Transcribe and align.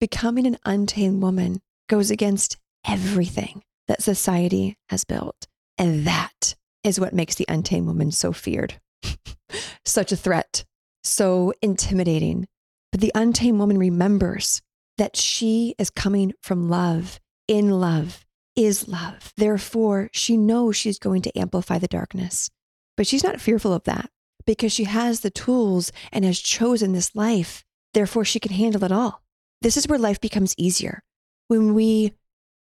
becoming 0.00 0.46
an 0.46 0.58
untamed 0.64 1.22
woman 1.22 1.60
goes 1.88 2.10
against 2.10 2.56
everything 2.86 3.62
that 3.88 4.02
society 4.02 4.76
has 4.88 5.04
built. 5.04 5.46
And 5.78 6.06
that 6.06 6.54
is 6.84 7.00
what 7.00 7.14
makes 7.14 7.34
the 7.34 7.46
untamed 7.48 7.86
woman 7.86 8.10
so 8.10 8.32
feared, 8.32 8.80
such 9.84 10.12
a 10.12 10.16
threat, 10.16 10.64
so 11.04 11.52
intimidating. 11.62 12.46
But 12.92 13.00
the 13.00 13.12
untamed 13.14 13.58
woman 13.58 13.78
remembers 13.78 14.62
that 14.98 15.16
she 15.16 15.74
is 15.78 15.90
coming 15.90 16.32
from 16.40 16.68
love, 16.68 17.20
in 17.48 17.70
love, 17.70 18.24
is 18.54 18.88
love. 18.88 19.32
Therefore, 19.36 20.08
she 20.12 20.36
knows 20.36 20.76
she's 20.76 20.98
going 20.98 21.22
to 21.22 21.38
amplify 21.38 21.78
the 21.78 21.86
darkness. 21.86 22.50
But 22.96 23.06
she's 23.06 23.24
not 23.24 23.40
fearful 23.40 23.72
of 23.72 23.84
that 23.84 24.10
because 24.46 24.72
she 24.72 24.84
has 24.84 25.20
the 25.20 25.30
tools 25.30 25.92
and 26.10 26.24
has 26.24 26.38
chosen 26.38 26.92
this 26.92 27.14
life. 27.14 27.64
Therefore, 27.92 28.24
she 28.24 28.40
can 28.40 28.52
handle 28.52 28.84
it 28.84 28.92
all. 28.92 29.22
This 29.62 29.78
is 29.78 29.88
where 29.88 29.98
life 29.98 30.20
becomes 30.20 30.54
easier 30.58 31.02
when 31.48 31.72
we 31.72 32.12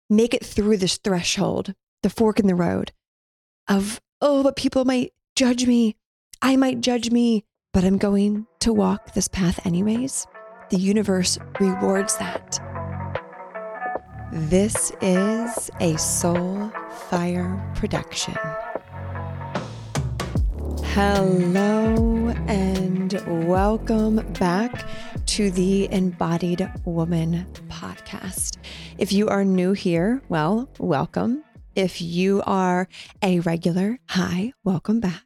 make 0.08 0.34
it 0.34 0.44
through 0.44 0.76
this 0.76 0.98
threshold, 0.98 1.74
the 2.02 2.10
fork 2.10 2.40
in 2.40 2.48
the 2.48 2.54
road 2.54 2.90
of, 3.68 4.00
oh, 4.20 4.42
but 4.42 4.56
people 4.56 4.84
might 4.84 5.12
judge 5.36 5.66
me. 5.66 5.94
I 6.42 6.56
might 6.56 6.80
judge 6.80 7.12
me, 7.12 7.44
but 7.72 7.84
I'm 7.84 7.96
going 7.96 8.46
to 8.60 8.72
walk 8.72 9.14
this 9.14 9.28
path 9.28 9.64
anyways. 9.64 10.26
The 10.70 10.78
universe 10.78 11.38
rewards 11.60 12.16
that. 12.16 12.58
This 14.32 14.90
is 15.00 15.70
a 15.78 15.96
Soul 15.96 16.72
Fire 17.08 17.72
production. 17.76 18.34
Hello 20.92 22.34
and 22.48 23.46
welcome 23.46 24.16
back 24.40 24.84
to 25.30 25.50
the 25.52 25.88
Embodied 25.92 26.68
Woman 26.84 27.46
podcast. 27.68 28.58
If 28.98 29.12
you 29.12 29.28
are 29.28 29.44
new 29.44 29.72
here, 29.72 30.20
well, 30.28 30.68
welcome. 30.80 31.44
If 31.76 32.02
you 32.02 32.42
are 32.46 32.88
a 33.22 33.38
regular, 33.40 34.00
hi, 34.08 34.52
welcome 34.64 35.00
back. 35.00 35.24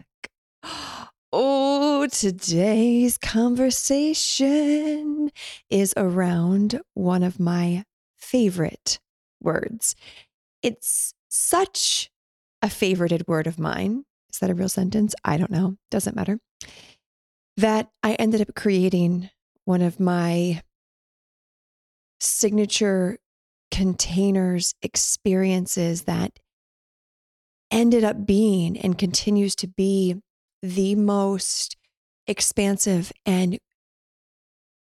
Oh, 1.37 2.07
today's 2.07 3.19
conversation 3.19 5.33
is 5.69 5.93
around 5.97 6.81
one 6.93 7.25
of 7.25 7.41
my 7.41 7.83
favorite 8.17 9.01
words. 9.41 9.97
It's 10.63 11.13
such 11.29 12.09
a 12.63 12.69
favorited 12.69 13.27
word 13.27 13.49
of 13.49 13.59
mine 13.59 14.05
is 14.35 14.41
that 14.41 14.51
a 14.51 14.55
real 14.55 14.69
sentence? 14.69 15.15
I 15.25 15.37
don't 15.37 15.51
know. 15.51 15.77
Doesn't 15.93 16.17
matter. 16.17 16.41
That 17.57 17.91
I 18.03 18.15
ended 18.15 18.41
up 18.41 18.57
creating 18.57 19.31
one 19.65 19.83
of 19.83 19.99
my 19.99 20.63
signature 22.21 23.19
containers, 23.71 24.75
experiences 24.83 26.03
that 26.03 26.39
ended 27.71 28.05
up 28.05 28.25
being 28.25 28.79
and 28.79 28.99
continues 28.99 29.55
to 29.57 29.67
be 29.67 30.17
the 30.63 30.95
most 30.95 31.77
expansive 32.27 33.13
and 33.27 33.59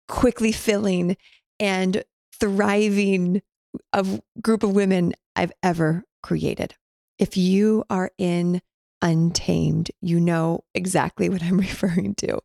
quickly 0.07 0.51
filling 0.51 1.17
and 1.59 2.03
thriving 2.39 3.41
of 3.93 4.21
group 4.41 4.63
of 4.63 4.73
women 4.73 5.13
I've 5.35 5.51
ever 5.61 6.03
created. 6.23 6.75
If 7.19 7.35
you 7.35 7.83
are 7.89 8.11
in 8.17 8.61
Untamed, 9.01 9.91
you 10.01 10.19
know 10.19 10.63
exactly 10.73 11.29
what 11.29 11.43
I'm 11.43 11.57
referring 11.59 12.15
to. 12.15 12.39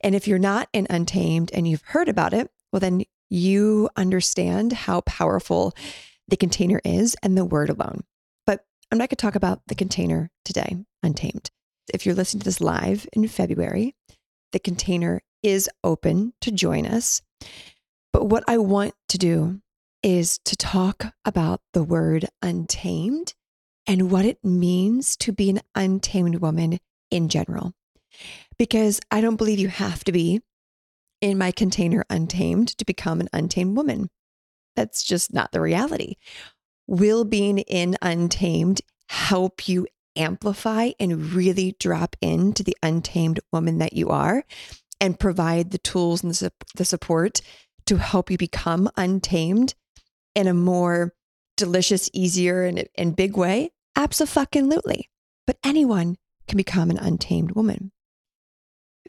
And 0.00 0.14
if 0.14 0.28
you're 0.28 0.38
not 0.38 0.68
in 0.72 0.86
Untamed 0.90 1.50
and 1.52 1.66
you've 1.68 1.82
heard 1.82 2.08
about 2.08 2.34
it, 2.34 2.50
well, 2.72 2.80
then 2.80 3.04
you 3.30 3.88
understand 3.96 4.72
how 4.72 5.02
powerful 5.02 5.74
the 6.28 6.36
container 6.36 6.80
is 6.84 7.16
and 7.22 7.36
the 7.36 7.44
word 7.44 7.70
alone. 7.70 8.04
But 8.46 8.64
I'm 8.90 8.98
not 8.98 9.10
going 9.10 9.16
to 9.16 9.16
talk 9.16 9.34
about 9.34 9.62
the 9.66 9.74
container 9.74 10.30
today, 10.44 10.76
Untamed. 11.02 11.50
If 11.92 12.04
you're 12.04 12.14
listening 12.14 12.40
to 12.40 12.44
this 12.44 12.60
live 12.60 13.06
in 13.12 13.26
February, 13.28 13.94
the 14.52 14.58
container 14.58 15.22
is 15.42 15.68
open 15.82 16.32
to 16.40 16.50
join 16.50 16.86
us. 16.86 17.22
But 18.12 18.26
what 18.26 18.44
I 18.46 18.58
want 18.58 18.94
to 19.10 19.18
do 19.18 19.60
is 20.02 20.38
to 20.44 20.56
talk 20.56 21.06
about 21.24 21.60
the 21.72 21.82
word 21.82 22.26
untamed 22.42 23.34
and 23.88 24.10
what 24.10 24.26
it 24.26 24.44
means 24.44 25.16
to 25.16 25.32
be 25.32 25.48
an 25.48 25.60
untamed 25.74 26.36
woman 26.36 26.78
in 27.10 27.28
general. 27.30 27.72
Because 28.58 29.00
I 29.10 29.22
don't 29.22 29.36
believe 29.36 29.58
you 29.58 29.68
have 29.68 30.04
to 30.04 30.12
be 30.12 30.42
in 31.20 31.38
my 31.38 31.50
container 31.50 32.04
untamed 32.10 32.68
to 32.78 32.84
become 32.84 33.20
an 33.20 33.28
untamed 33.32 33.76
woman. 33.76 34.10
That's 34.76 35.02
just 35.02 35.32
not 35.32 35.52
the 35.52 35.60
reality. 35.60 36.16
Will 36.86 37.24
being 37.24 37.58
in 37.58 37.96
untamed 38.02 38.82
help 39.08 39.68
you 39.68 39.86
amplify 40.16 40.90
and 41.00 41.32
really 41.32 41.74
drop 41.80 42.14
into 42.20 42.62
the 42.62 42.76
untamed 42.82 43.40
woman 43.52 43.78
that 43.78 43.94
you 43.94 44.10
are 44.10 44.44
and 45.00 45.18
provide 45.18 45.70
the 45.70 45.78
tools 45.78 46.22
and 46.22 46.34
the 46.76 46.84
support 46.84 47.40
to 47.86 47.96
help 47.96 48.30
you 48.30 48.36
become 48.36 48.90
untamed 48.96 49.74
in 50.34 50.46
a 50.46 50.54
more 50.54 51.14
delicious, 51.56 52.10
easier, 52.12 52.64
and, 52.64 52.86
and 52.96 53.16
big 53.16 53.36
way? 53.36 53.70
Absolutely. 53.98 55.10
But 55.44 55.58
anyone 55.64 56.16
can 56.46 56.56
become 56.56 56.88
an 56.88 56.98
untamed 56.98 57.52
woman. 57.52 57.90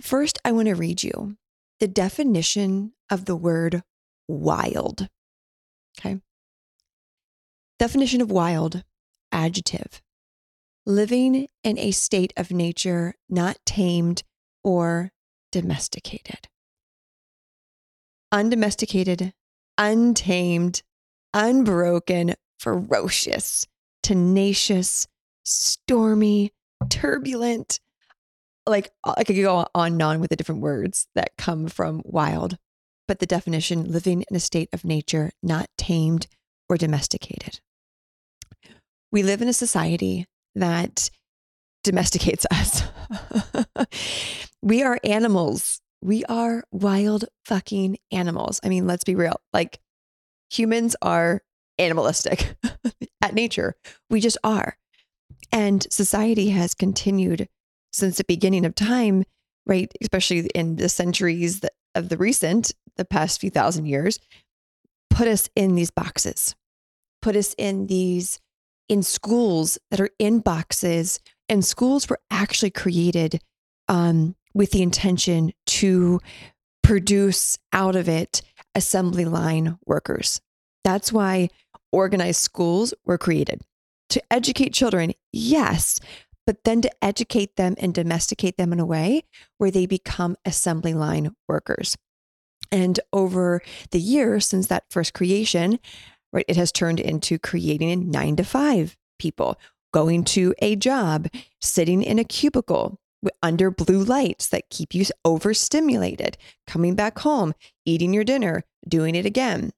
First, 0.01 0.39
I 0.43 0.51
want 0.51 0.67
to 0.67 0.73
read 0.73 1.03
you 1.03 1.37
the 1.79 1.87
definition 1.87 2.93
of 3.09 3.25
the 3.25 3.35
word 3.35 3.83
wild. 4.27 5.07
Okay. 5.97 6.19
Definition 7.77 8.19
of 8.19 8.31
wild 8.31 8.83
adjective 9.31 10.01
living 10.85 11.47
in 11.63 11.77
a 11.77 11.91
state 11.91 12.33
of 12.35 12.51
nature 12.51 13.13
not 13.29 13.57
tamed 13.63 14.23
or 14.63 15.11
domesticated. 15.51 16.47
Undomesticated, 18.31 19.33
untamed, 19.77 20.81
unbroken, 21.33 22.33
ferocious, 22.57 23.67
tenacious, 24.03 25.07
stormy, 25.43 26.51
turbulent. 26.89 27.79
Like 28.65 28.89
uh, 29.03 29.15
I 29.17 29.23
could 29.23 29.35
go 29.35 29.65
on 29.73 29.93
and 29.93 30.01
on 30.01 30.19
with 30.19 30.29
the 30.29 30.35
different 30.35 30.61
words 30.61 31.07
that 31.15 31.31
come 31.37 31.67
from 31.67 32.01
wild, 32.05 32.57
but 33.07 33.19
the 33.19 33.25
definition 33.25 33.91
living 33.91 34.23
in 34.29 34.35
a 34.35 34.39
state 34.39 34.69
of 34.73 34.85
nature, 34.85 35.31
not 35.41 35.67
tamed 35.77 36.27
or 36.69 36.77
domesticated. 36.77 37.59
We 39.11 39.23
live 39.23 39.41
in 39.41 39.47
a 39.47 39.53
society 39.53 40.27
that 40.55 41.09
domesticates 41.83 42.45
us. 42.51 42.83
we 44.61 44.83
are 44.83 44.99
animals. 45.03 45.81
We 46.01 46.23
are 46.25 46.63
wild 46.71 47.25
fucking 47.45 47.97
animals. 48.11 48.59
I 48.63 48.69
mean, 48.69 48.87
let's 48.87 49.03
be 49.03 49.15
real. 49.15 49.41
Like 49.51 49.79
humans 50.49 50.95
are 51.01 51.41
animalistic 51.77 52.55
at 53.21 53.33
nature. 53.33 53.75
We 54.09 54.19
just 54.19 54.37
are. 54.43 54.77
And 55.51 55.85
society 55.91 56.49
has 56.49 56.73
continued 56.75 57.47
since 57.91 58.17
the 58.17 58.23
beginning 58.23 58.65
of 58.65 58.75
time, 58.75 59.23
right? 59.65 59.91
Especially 60.01 60.47
in 60.53 60.75
the 60.75 60.89
centuries 60.89 61.61
of 61.95 62.09
the 62.09 62.17
recent, 62.17 62.71
the 62.97 63.05
past 63.05 63.41
few 63.41 63.49
thousand 63.49 63.85
years, 63.85 64.19
put 65.09 65.27
us 65.27 65.49
in 65.55 65.75
these 65.75 65.91
boxes, 65.91 66.55
put 67.21 67.35
us 67.35 67.55
in 67.57 67.87
these, 67.87 68.39
in 68.87 69.01
schools 69.01 69.77
that 69.89 69.99
are 69.99 70.11
in 70.19 70.39
boxes. 70.39 71.19
And 71.47 71.65
schools 71.65 72.07
were 72.09 72.19
actually 72.29 72.71
created 72.71 73.41
um, 73.87 74.35
with 74.53 74.71
the 74.71 74.83
intention 74.83 75.51
to 75.65 76.19
produce 76.83 77.57
out 77.73 77.95
of 77.95 78.07
it 78.07 78.41
assembly 78.75 79.25
line 79.25 79.77
workers. 79.85 80.41
That's 80.83 81.11
why 81.11 81.49
organized 81.91 82.41
schools 82.41 82.93
were 83.05 83.17
created 83.17 83.61
to 84.09 84.21
educate 84.31 84.73
children, 84.73 85.13
yes, 85.31 85.99
but 86.45 86.63
then 86.63 86.81
to 86.81 86.91
educate 87.01 87.55
them 87.55 87.75
and 87.77 87.93
domesticate 87.93 88.57
them 88.57 88.73
in 88.73 88.79
a 88.79 88.85
way 88.85 89.23
where 89.57 89.71
they 89.71 89.85
become 89.85 90.35
assembly 90.45 90.93
line 90.93 91.35
workers. 91.47 91.95
And 92.71 92.99
over 93.13 93.61
the 93.91 93.99
years 93.99 94.45
since 94.47 94.67
that 94.67 94.85
first 94.89 95.13
creation, 95.13 95.79
right, 96.33 96.45
it 96.47 96.57
has 96.57 96.71
turned 96.71 96.99
into 96.99 97.39
creating 97.39 98.09
nine 98.09 98.35
to 98.37 98.43
five 98.43 98.97
people, 99.17 99.59
going 99.93 100.23
to 100.23 100.53
a 100.59 100.75
job, 100.75 101.27
sitting 101.61 102.03
in 102.03 102.19
a 102.19 102.23
cubicle 102.23 102.99
under 103.43 103.69
blue 103.69 104.03
lights 104.03 104.47
that 104.47 104.69
keep 104.69 104.93
you 104.95 105.05
overstimulated, 105.25 106.37
coming 106.65 106.95
back 106.95 107.19
home, 107.19 107.53
eating 107.85 108.13
your 108.13 108.23
dinner, 108.23 108.63
doing 108.87 109.15
it 109.15 109.25
again. 109.25 109.71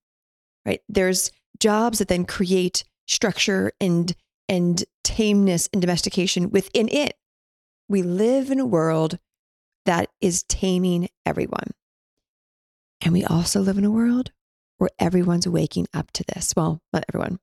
Right? 0.66 0.82
There's 0.88 1.32
jobs 1.62 2.00
that 2.00 2.10
then 2.10 2.26
create 2.26 2.84
structure 3.08 3.72
and 3.80 4.14
and 4.50 4.84
tameness 5.04 5.70
and 5.72 5.82
domestication 5.82 6.50
within 6.50 6.90
it. 6.90 7.16
We 7.88 8.02
live 8.02 8.52
in 8.52 8.60
a 8.60 8.66
world 8.66 9.18
that 9.86 10.10
is 10.20 10.44
taming 10.44 11.08
everyone. 11.26 11.72
And 13.02 13.14
we 13.14 13.24
also 13.24 13.62
live 13.62 13.78
in 13.78 13.86
a 13.86 13.92
world 13.92 14.32
where 14.78 14.90
everyone's 15.00 15.48
waking 15.48 15.88
up 15.94 16.12
to 16.14 16.24
this. 16.34 16.54
Well, 16.56 16.82
not 16.92 17.06
everyone, 17.08 17.40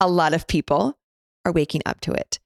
a 0.00 0.08
lot 0.08 0.32
of 0.32 0.46
people 0.46 0.96
are 1.44 1.52
waking 1.52 1.82
up 1.84 2.00
to 2.02 2.12
it. 2.12 2.38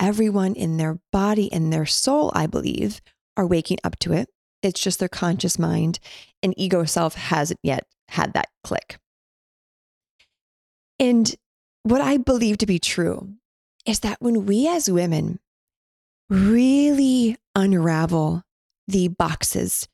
Everyone 0.00 0.54
in 0.54 0.76
their 0.76 0.98
body 1.12 1.52
and 1.52 1.72
their 1.72 1.86
soul, 1.86 2.32
I 2.34 2.46
believe, 2.46 3.00
are 3.36 3.46
waking 3.46 3.78
up 3.84 3.98
to 4.00 4.12
it. 4.12 4.28
It's 4.62 4.80
just 4.80 4.98
their 4.98 5.08
conscious 5.08 5.58
mind 5.58 5.98
and 6.42 6.54
ego 6.56 6.84
self 6.84 7.14
hasn't 7.14 7.60
yet 7.62 7.86
had 8.08 8.32
that 8.32 8.48
click. 8.62 8.98
And 10.98 11.34
what 11.82 12.00
I 12.00 12.16
believe 12.16 12.58
to 12.58 12.66
be 12.66 12.78
true 12.78 13.34
is 13.86 14.00
that 14.00 14.20
when 14.20 14.46
we 14.46 14.68
as 14.68 14.90
women 14.90 15.40
really 16.30 17.36
unravel 17.54 18.42
the 18.88 19.08
boxes 19.08 19.88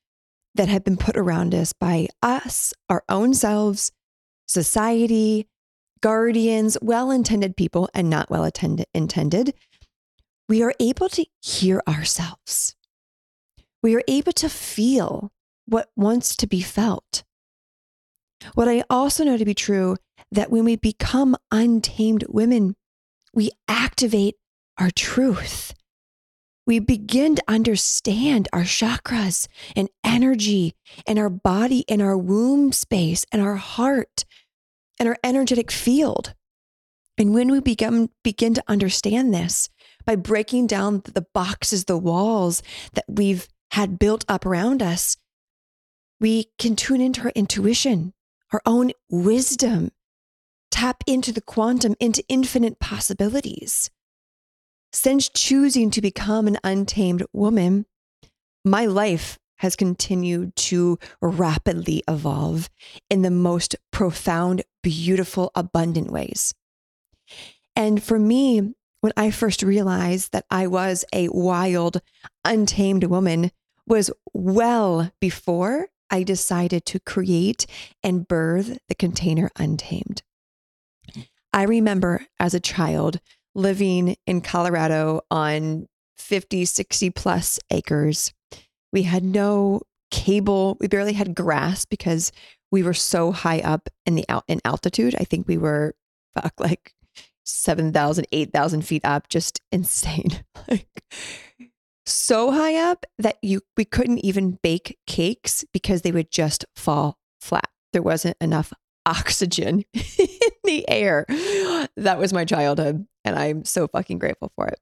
that 0.55 0.69
have 0.69 0.85
been 0.85 0.97
put 0.97 1.17
around 1.17 1.55
us 1.55 1.73
by 1.73 2.08
us, 2.23 2.73
our 2.88 3.02
own 3.08 3.35
selves, 3.35 3.93
society, 4.47 5.49
guardians, 6.00 6.76
well 6.81 7.11
intended 7.11 7.56
people, 7.56 7.88
and 7.94 8.11
not 8.11 8.31
well 8.31 8.49
intended, 8.94 9.55
we 10.49 10.62
are 10.62 10.75
able 10.81 11.08
to 11.08 11.25
hear 11.41 11.82
ourselves. 11.87 12.75
We 13.82 13.94
are 13.94 14.03
able 14.08 14.32
to 14.32 14.49
feel 14.49 15.32
what 15.67 15.91
wants 15.96 16.35
to 16.37 16.46
be 16.46 16.61
felt. 16.61 17.23
What 18.55 18.69
I 18.69 18.82
also 18.91 19.25
know 19.25 19.37
to 19.37 19.44
be 19.44 19.55
true 19.55 19.96
that 20.32 20.50
when 20.50 20.65
we 20.65 20.77
become 20.77 21.37
untamed 21.50 22.25
women, 22.29 22.77
we 23.35 23.50
activate 23.69 24.37
our 24.79 24.91
truth. 24.91 25.75
We 26.67 26.79
begin 26.79 27.35
to 27.35 27.43
understand 27.49 28.49
our 28.53 28.62
chakras 28.62 29.49
and 29.75 29.88
energy 30.05 30.75
and 31.06 31.19
our 31.19 31.31
body 31.31 31.85
and 31.88 32.00
our 32.00 32.17
womb 32.17 32.73
space 32.73 33.25
and 33.32 33.43
our 33.43 33.56
heart 33.56 34.25
and 34.99 35.09
our 35.09 35.17
energetic 35.25 35.71
field. 35.71 36.35
And 37.19 37.35
when 37.35 37.50
we 37.50 37.61
begin, 37.61 38.11
begin 38.23 38.55
to 38.55 38.65
understand 38.69 39.35
this 39.35 39.69
by 40.05 40.17
breaking 40.17 40.69
down 40.69 41.03
the 41.05 41.27
boxes, 41.35 41.85
the 41.85 41.99
walls 41.99 42.62
that 42.94 43.05
we've 43.09 43.49
had 43.73 43.99
built 43.99 44.25
up 44.29 44.47
around 44.47 44.82
us, 44.82 45.17
we 46.21 46.47
can 46.59 46.77
tune 46.77 47.00
into 47.00 47.23
our 47.23 47.32
intuition, 47.35 48.12
our 48.53 48.62
own 48.65 48.93
wisdom, 49.11 49.91
tap 50.70 51.02
into 51.06 51.32
the 51.32 51.40
quantum, 51.40 51.94
into 52.00 52.25
infinite 52.28 52.78
possibilities. 52.78 53.90
Since 54.93 55.28
choosing 55.28 55.90
to 55.93 56.00
become 56.00 56.46
an 56.46 56.58
untamed 56.64 57.25
woman, 57.32 57.87
my 58.64 58.87
life 58.87 59.38
has 59.58 59.76
continued 59.76 60.56
to 60.56 60.99
rapidly 61.20 62.02
evolve 62.08 62.70
in 63.11 63.22
the 63.22 63.31
most 63.31 63.76
profound, 63.90 64.62
beautiful, 64.82 65.50
abundant 65.55 66.11
ways. 66.11 66.55
And 67.76 68.02
for 68.02 68.19
me, 68.19 68.75
when 69.00 69.12
I 69.17 69.31
first 69.31 69.62
realized 69.62 70.32
that 70.32 70.46
I 70.50 70.67
was 70.67 71.05
a 71.12 71.28
wild, 71.28 72.00
untamed 72.44 73.05
woman, 73.05 73.50
was 73.87 74.11
well 74.32 75.11
before 75.20 75.88
I 76.11 76.22
decided 76.22 76.84
to 76.87 77.00
create 77.00 77.67
and 78.02 78.26
birth 78.26 78.78
the 78.88 78.94
container 78.94 79.50
Untamed. 79.56 80.22
I 81.52 81.64
remember 81.64 82.26
as 82.38 82.55
a 82.55 82.61
child 82.61 83.20
living 83.55 84.17
in 84.26 84.41
Colorado 84.41 85.23
on 85.31 85.87
50, 86.19 86.64
60 86.64 87.11
plus 87.11 87.58
acres. 87.70 88.32
We 88.93 89.02
had 89.02 89.25
no 89.25 89.82
cable. 90.11 90.76
We 90.81 90.88
barely 90.88 91.12
had 91.12 91.35
grass 91.35 91.85
because 91.85 92.32
we 92.70 92.82
were 92.82 92.94
so 92.94 93.32
high 93.32 93.61
up 93.61 93.88
in 94.06 94.14
the 94.14 94.25
in 94.47 94.61
altitude. 94.64 95.17
I 95.19 95.25
think 95.25 95.49
we 95.49 95.58
were 95.58 95.94
fuck 96.35 96.55
like 96.58 96.94
7,000, 97.44 98.26
8,000 98.31 98.82
feet 98.82 99.05
up, 99.05 99.29
just 99.29 99.61
insane. 99.73 100.44
like 100.69 100.87
so 102.06 102.50
high 102.50 102.76
up 102.76 103.06
that 103.19 103.37
you 103.43 103.61
we 103.76 103.85
couldn't 103.85 104.19
even 104.19 104.58
bake 104.62 104.99
cakes 105.06 105.64
because 105.73 106.03
they 106.03 106.12
would 106.12 106.31
just 106.31 106.64
fall 106.76 107.19
flat. 107.41 107.69
There 107.93 108.03
wasn't 108.03 108.37
enough 108.41 108.73
oxygen 109.06 109.85
the 110.70 110.88
air. 110.88 111.26
That 111.96 112.19
was 112.19 112.32
my 112.32 112.44
childhood 112.44 113.06
and 113.25 113.38
I'm 113.38 113.64
so 113.64 113.88
fucking 113.88 114.19
grateful 114.19 114.52
for 114.55 114.67
it. 114.69 114.78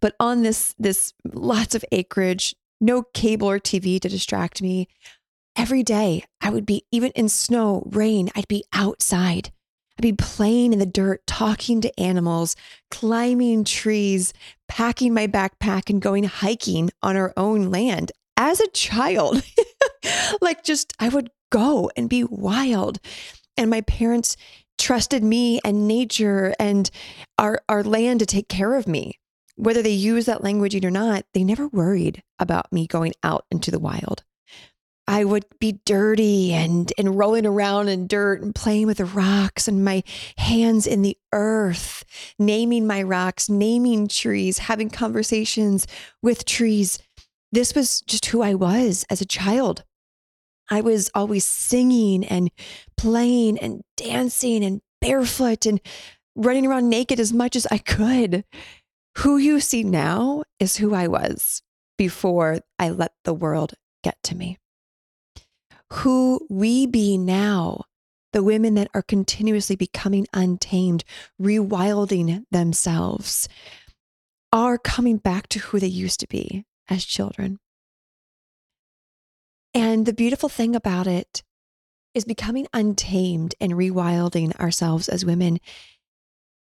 But 0.00 0.14
on 0.18 0.42
this 0.42 0.74
this 0.78 1.12
lots 1.24 1.74
of 1.74 1.84
acreage, 1.92 2.54
no 2.80 3.02
cable 3.14 3.48
or 3.48 3.58
TV 3.58 4.00
to 4.00 4.08
distract 4.08 4.62
me. 4.62 4.88
Every 5.56 5.82
day 5.82 6.24
I 6.40 6.50
would 6.50 6.66
be 6.66 6.84
even 6.92 7.10
in 7.12 7.28
snow, 7.28 7.82
rain, 7.90 8.30
I'd 8.34 8.48
be 8.48 8.64
outside. 8.72 9.50
I'd 9.98 10.02
be 10.02 10.12
playing 10.12 10.72
in 10.72 10.78
the 10.78 10.86
dirt, 10.86 11.26
talking 11.26 11.80
to 11.80 12.00
animals, 12.00 12.54
climbing 12.90 13.64
trees, 13.64 14.32
packing 14.68 15.12
my 15.12 15.26
backpack 15.26 15.90
and 15.90 16.00
going 16.00 16.24
hiking 16.24 16.90
on 17.02 17.16
our 17.16 17.32
own 17.36 17.70
land 17.70 18.12
as 18.36 18.60
a 18.60 18.68
child. 18.68 19.42
like 20.40 20.62
just 20.62 20.92
I 21.00 21.08
would 21.08 21.30
go 21.50 21.90
and 21.96 22.08
be 22.08 22.24
wild. 22.24 23.00
And 23.56 23.70
my 23.70 23.80
parents 23.82 24.36
trusted 24.78 25.22
me 25.22 25.60
and 25.64 25.86
nature 25.88 26.54
and 26.58 26.90
our, 27.36 27.60
our 27.68 27.82
land 27.82 28.20
to 28.20 28.26
take 28.26 28.48
care 28.48 28.74
of 28.74 28.88
me. 28.88 29.18
Whether 29.56 29.82
they 29.82 29.90
use 29.90 30.26
that 30.26 30.44
language 30.44 30.74
or 30.84 30.90
not, 30.90 31.24
they 31.34 31.42
never 31.42 31.66
worried 31.68 32.22
about 32.38 32.72
me 32.72 32.86
going 32.86 33.14
out 33.22 33.44
into 33.50 33.70
the 33.70 33.80
wild. 33.80 34.22
I 35.08 35.24
would 35.24 35.46
be 35.58 35.80
dirty 35.86 36.52
and, 36.52 36.92
and 36.98 37.16
rolling 37.16 37.46
around 37.46 37.88
in 37.88 38.06
dirt 38.06 38.42
and 38.42 38.54
playing 38.54 38.86
with 38.86 38.98
the 38.98 39.06
rocks 39.06 39.66
and 39.66 39.82
my 39.82 40.04
hands 40.36 40.86
in 40.86 41.00
the 41.00 41.16
earth, 41.32 42.04
naming 42.38 42.86
my 42.86 43.02
rocks, 43.02 43.48
naming 43.48 44.06
trees, 44.06 44.58
having 44.58 44.90
conversations 44.90 45.86
with 46.22 46.44
trees. 46.44 46.98
This 47.50 47.74
was 47.74 48.02
just 48.02 48.26
who 48.26 48.42
I 48.42 48.52
was 48.52 49.06
as 49.08 49.22
a 49.22 49.26
child. 49.26 49.82
I 50.70 50.80
was 50.80 51.10
always 51.14 51.44
singing 51.44 52.24
and 52.24 52.50
playing 52.96 53.58
and 53.58 53.82
dancing 53.96 54.64
and 54.64 54.80
barefoot 55.00 55.66
and 55.66 55.80
running 56.36 56.66
around 56.66 56.88
naked 56.88 57.20
as 57.20 57.32
much 57.32 57.56
as 57.56 57.66
I 57.70 57.78
could. 57.78 58.44
Who 59.18 59.36
you 59.36 59.60
see 59.60 59.82
now 59.82 60.44
is 60.60 60.76
who 60.76 60.94
I 60.94 61.08
was 61.08 61.62
before 61.96 62.60
I 62.78 62.90
let 62.90 63.12
the 63.24 63.34
world 63.34 63.74
get 64.04 64.16
to 64.24 64.36
me. 64.36 64.58
Who 65.92 66.46
we 66.48 66.86
be 66.86 67.18
now, 67.18 67.84
the 68.32 68.42
women 68.42 68.74
that 68.74 68.90
are 68.94 69.02
continuously 69.02 69.74
becoming 69.74 70.26
untamed, 70.32 71.02
rewilding 71.40 72.44
themselves, 72.50 73.48
are 74.52 74.78
coming 74.78 75.16
back 75.16 75.48
to 75.48 75.58
who 75.58 75.80
they 75.80 75.86
used 75.88 76.20
to 76.20 76.28
be 76.28 76.64
as 76.88 77.04
children. 77.04 77.58
And 79.74 80.06
the 80.06 80.12
beautiful 80.12 80.48
thing 80.48 80.74
about 80.74 81.06
it 81.06 81.42
is 82.14 82.24
becoming 82.24 82.66
untamed 82.72 83.54
and 83.60 83.72
rewilding 83.72 84.58
ourselves 84.58 85.08
as 85.08 85.24
women. 85.24 85.60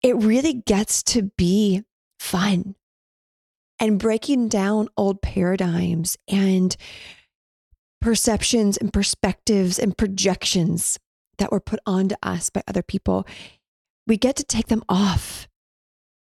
It 0.04 0.16
really 0.16 0.54
gets 0.54 1.02
to 1.04 1.32
be 1.38 1.84
fun 2.20 2.76
and 3.80 4.00
breaking 4.00 4.50
down 4.50 4.90
old 4.98 5.22
paradigms 5.22 6.18
and 6.28 6.76
perceptions 8.02 8.78
and 8.78 8.94
perspectives 8.94 9.80
and 9.80 9.98
projections 9.98 11.00
that 11.38 11.52
were 11.52 11.60
put 11.60 11.80
onto 11.86 12.16
us 12.22 12.50
by 12.50 12.64
other 12.68 12.84
people. 12.84 13.26
We 14.06 14.18
get 14.18 14.36
to 14.38 14.44
take 14.44 14.68
them 14.68 14.84
off. 14.90 15.48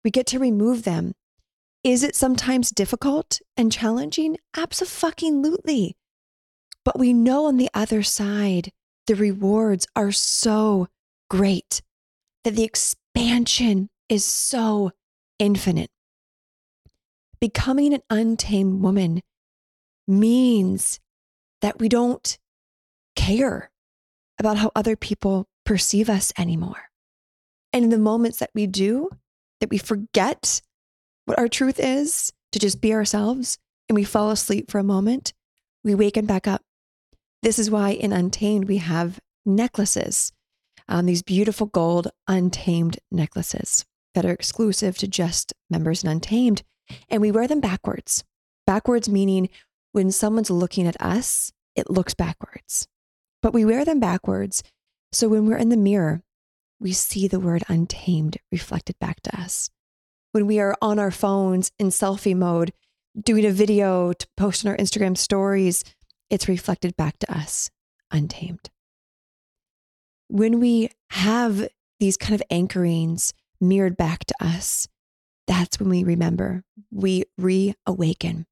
We 0.03 0.12
get 0.12 0.27
to 0.27 0.39
remove 0.39 0.84
them. 0.84 1.13
Is 1.84 2.03
it 2.03 2.15
sometimes 2.15 2.72
difficult 2.72 3.39
and 3.56 3.72
challenging? 3.72 4.38
Absolutely. 4.56 5.96
But 6.88 7.00
we 7.00 7.12
know 7.12 7.48
on 7.48 7.58
the 7.58 7.70
other 7.74 8.01
side, 8.01 8.72
the 9.08 9.15
rewards 9.15 9.86
are 9.94 10.13
so 10.13 10.88
great 11.29 11.82
that 12.46 12.56
the 12.56 12.63
expansion 12.63 13.89
is 14.08 14.24
so 14.24 14.91
infinite. 15.38 15.91
Becoming 17.41 17.94
an 17.94 18.03
untamed 18.10 18.82
woman 18.82 19.22
means 20.08 21.01
that 21.60 21.77
we 21.77 21.89
don't 21.89 22.38
care 23.17 23.70
about 24.39 24.56
how 24.56 24.72
other 24.74 24.96
people 24.96 25.50
perceive 25.65 26.10
us 26.10 26.32
anymore. 26.38 26.84
And 27.74 27.84
in 27.84 27.89
the 27.89 27.98
moments 27.98 28.39
that 28.39 28.51
we 28.56 28.65
do, 28.65 29.10
that 29.60 29.70
we 29.70 29.77
forget 29.77 30.62
what 31.25 31.38
our 31.38 31.50
truth 31.50 31.82
is 31.82 32.32
to 32.53 32.60
just 32.60 32.79
be 32.79 32.94
ourselves 32.94 33.58
and 33.89 33.98
we 33.98 34.06
fall 34.06 34.32
asleep 34.32 34.72
for 34.72 34.79
a 34.79 34.86
moment, 34.86 35.34
we 35.84 35.94
waken 35.94 36.25
back 36.25 36.48
up 36.48 36.62
this 37.48 37.60
is 37.60 37.72
why 37.72 37.92
in 37.92 38.12
Untamed 38.12 38.68
we 38.68 38.75
have 38.75 39.22
necklaces, 39.46 40.34
um, 40.89 41.06
these 41.06 41.22
beautiful 41.22 41.68
gold 41.68 42.10
untamed 42.27 43.00
necklaces 43.10 43.86
that 44.13 44.25
are 44.25 44.34
exclusive 44.34 44.98
to 44.98 45.08
just 45.08 45.54
members 45.70 46.04
in 46.04 46.10
Untamed. 46.10 46.62
And 47.08 47.22
we 47.22 47.32
wear 47.32 47.48
them 47.48 47.62
backwards. 47.62 48.25
Backwards 48.66 49.08
meaning 49.08 49.48
when 49.94 50.12
someone's 50.12 50.50
looking 50.50 50.88
at 50.88 51.01
us, 51.01 51.54
it 51.74 51.89
looks 51.89 52.13
backwards. 52.13 52.89
But 53.42 53.54
we 53.54 53.63
wear 53.63 53.86
them 53.86 54.01
backwards 54.01 54.62
So 55.13 55.30
when 55.30 55.46
we're 55.46 55.56
in 55.56 55.70
the 55.70 55.77
mirror, 55.77 56.24
we 56.82 56.92
see 56.92 57.30
the 57.30 57.39
word 57.39 57.63
untamed 57.70 58.39
reflected 58.51 59.00
back 59.00 59.22
to 59.22 59.39
us. 59.39 59.70
When 60.34 60.48
we 60.48 60.60
are 60.60 60.75
on 60.82 61.00
our 61.00 61.12
phones 61.12 61.72
in 61.80 61.92
selfie 61.92 62.36
mode, 62.36 62.74
doing 63.18 63.46
a 63.46 63.51
video 63.51 64.12
to 64.12 64.27
post 64.36 64.66
on 64.66 64.72
our 64.72 64.77
Instagram 64.77 65.18
stories, 65.18 65.86
it's 66.29 66.48
reflected 66.48 66.96
back 66.96 67.19
to 67.19 67.36
us 67.36 67.69
untamed. 68.12 68.69
When 70.27 70.60
we 70.60 70.89
have 71.12 71.67
these 72.00 72.17
kind 72.17 72.36
of 72.36 72.48
anchorings 72.51 73.31
mirrored 73.62 73.98
back 73.98 74.25
to 74.25 74.36
us, 74.39 74.88
that's 75.48 75.79
when 75.79 75.89
we 75.89 76.03
remember. 76.03 76.63
We 76.91 77.24
reawaken 77.38 78.46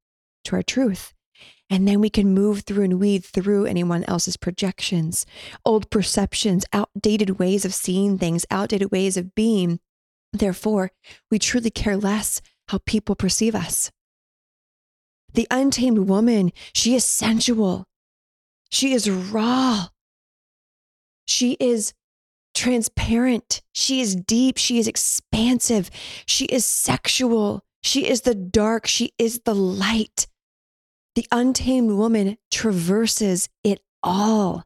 to 0.45 0.55
our 0.55 0.63
truth. 0.63 1.13
And 1.69 1.87
then 1.87 1.99
we 1.99 2.09
can 2.09 2.33
move 2.33 2.61
through 2.61 2.83
and 2.83 2.99
weed 2.99 3.25
through 3.25 3.65
anyone 3.65 4.03
else's 4.05 4.37
projections, 4.37 5.25
old 5.65 5.89
perceptions, 5.89 6.63
outdated 6.71 7.39
ways 7.39 7.65
of 7.65 7.73
seeing 7.73 8.17
things, 8.17 8.45
outdated 8.51 8.91
ways 8.91 9.17
of 9.17 9.33
being. 9.33 9.79
Therefore, 10.31 10.91
we 11.31 11.39
truly 11.39 11.71
care 11.71 11.97
less 11.97 12.41
how 12.67 12.79
people 12.85 13.15
perceive 13.15 13.55
us. 13.55 13.91
The 15.35 15.47
untamed 15.51 16.07
woman, 16.07 16.53
she 16.73 16.95
is 16.95 17.03
sensual. 17.03 17.83
She 18.71 18.93
is 18.93 19.09
raw. 19.09 19.87
She 21.25 21.57
is 21.59 21.93
transparent. 22.53 23.61
She 23.73 23.99
is 23.99 24.15
deep. 24.15 24.57
She 24.57 24.79
is 24.79 24.87
expansive. 24.87 25.89
She 26.25 26.45
is 26.45 26.65
sexual. 26.65 27.65
She 27.83 28.07
is 28.07 28.21
the 28.21 28.33
dark. 28.33 28.87
She 28.87 29.11
is 29.19 29.41
the 29.43 29.53
light. 29.53 30.27
The 31.15 31.27
untamed 31.33 31.91
woman 31.91 32.37
traverses 32.49 33.49
it 33.61 33.81
all. 34.01 34.63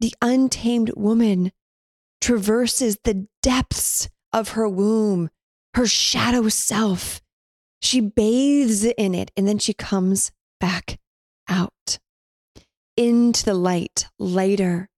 The 0.00 0.14
untamed 0.22 0.92
woman 0.96 1.52
traverses 2.22 2.96
the 3.04 3.28
depths 3.42 4.08
of 4.32 4.50
her 4.50 4.66
womb, 4.66 5.28
her 5.74 5.86
shadow 5.86 6.48
self. 6.48 7.20
She 7.80 8.00
bathes 8.00 8.84
in 8.84 9.14
it 9.14 9.30
and 9.36 9.46
then 9.46 9.58
she 9.58 9.72
comes 9.72 10.32
back 10.60 10.98
out 11.48 11.98
into 12.96 13.44
the 13.44 13.54
light, 13.54 14.08
lighter, 14.18 14.88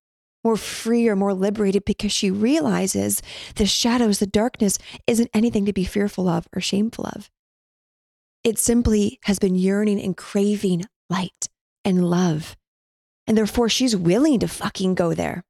more 0.44 0.56
free 0.56 1.08
or 1.08 1.16
more 1.16 1.34
liberated 1.34 1.84
because 1.84 2.12
she 2.12 2.30
realizes 2.30 3.20
the 3.56 3.66
shadows, 3.66 4.18
the 4.18 4.26
darkness 4.26 4.78
isn't 5.06 5.30
anything 5.34 5.66
to 5.66 5.72
be 5.72 5.84
fearful 5.84 6.28
of 6.28 6.46
or 6.54 6.60
shameful 6.60 7.06
of. 7.06 7.30
It 8.44 8.58
simply 8.58 9.18
has 9.24 9.38
been 9.38 9.56
yearning 9.56 10.00
and 10.00 10.16
craving 10.16 10.84
light 11.10 11.48
and 11.84 12.08
love. 12.08 12.56
And 13.26 13.36
therefore, 13.36 13.68
she's 13.68 13.96
willing 13.96 14.40
to 14.40 14.48
fucking 14.48 14.94
go 14.94 15.12
there 15.12 15.44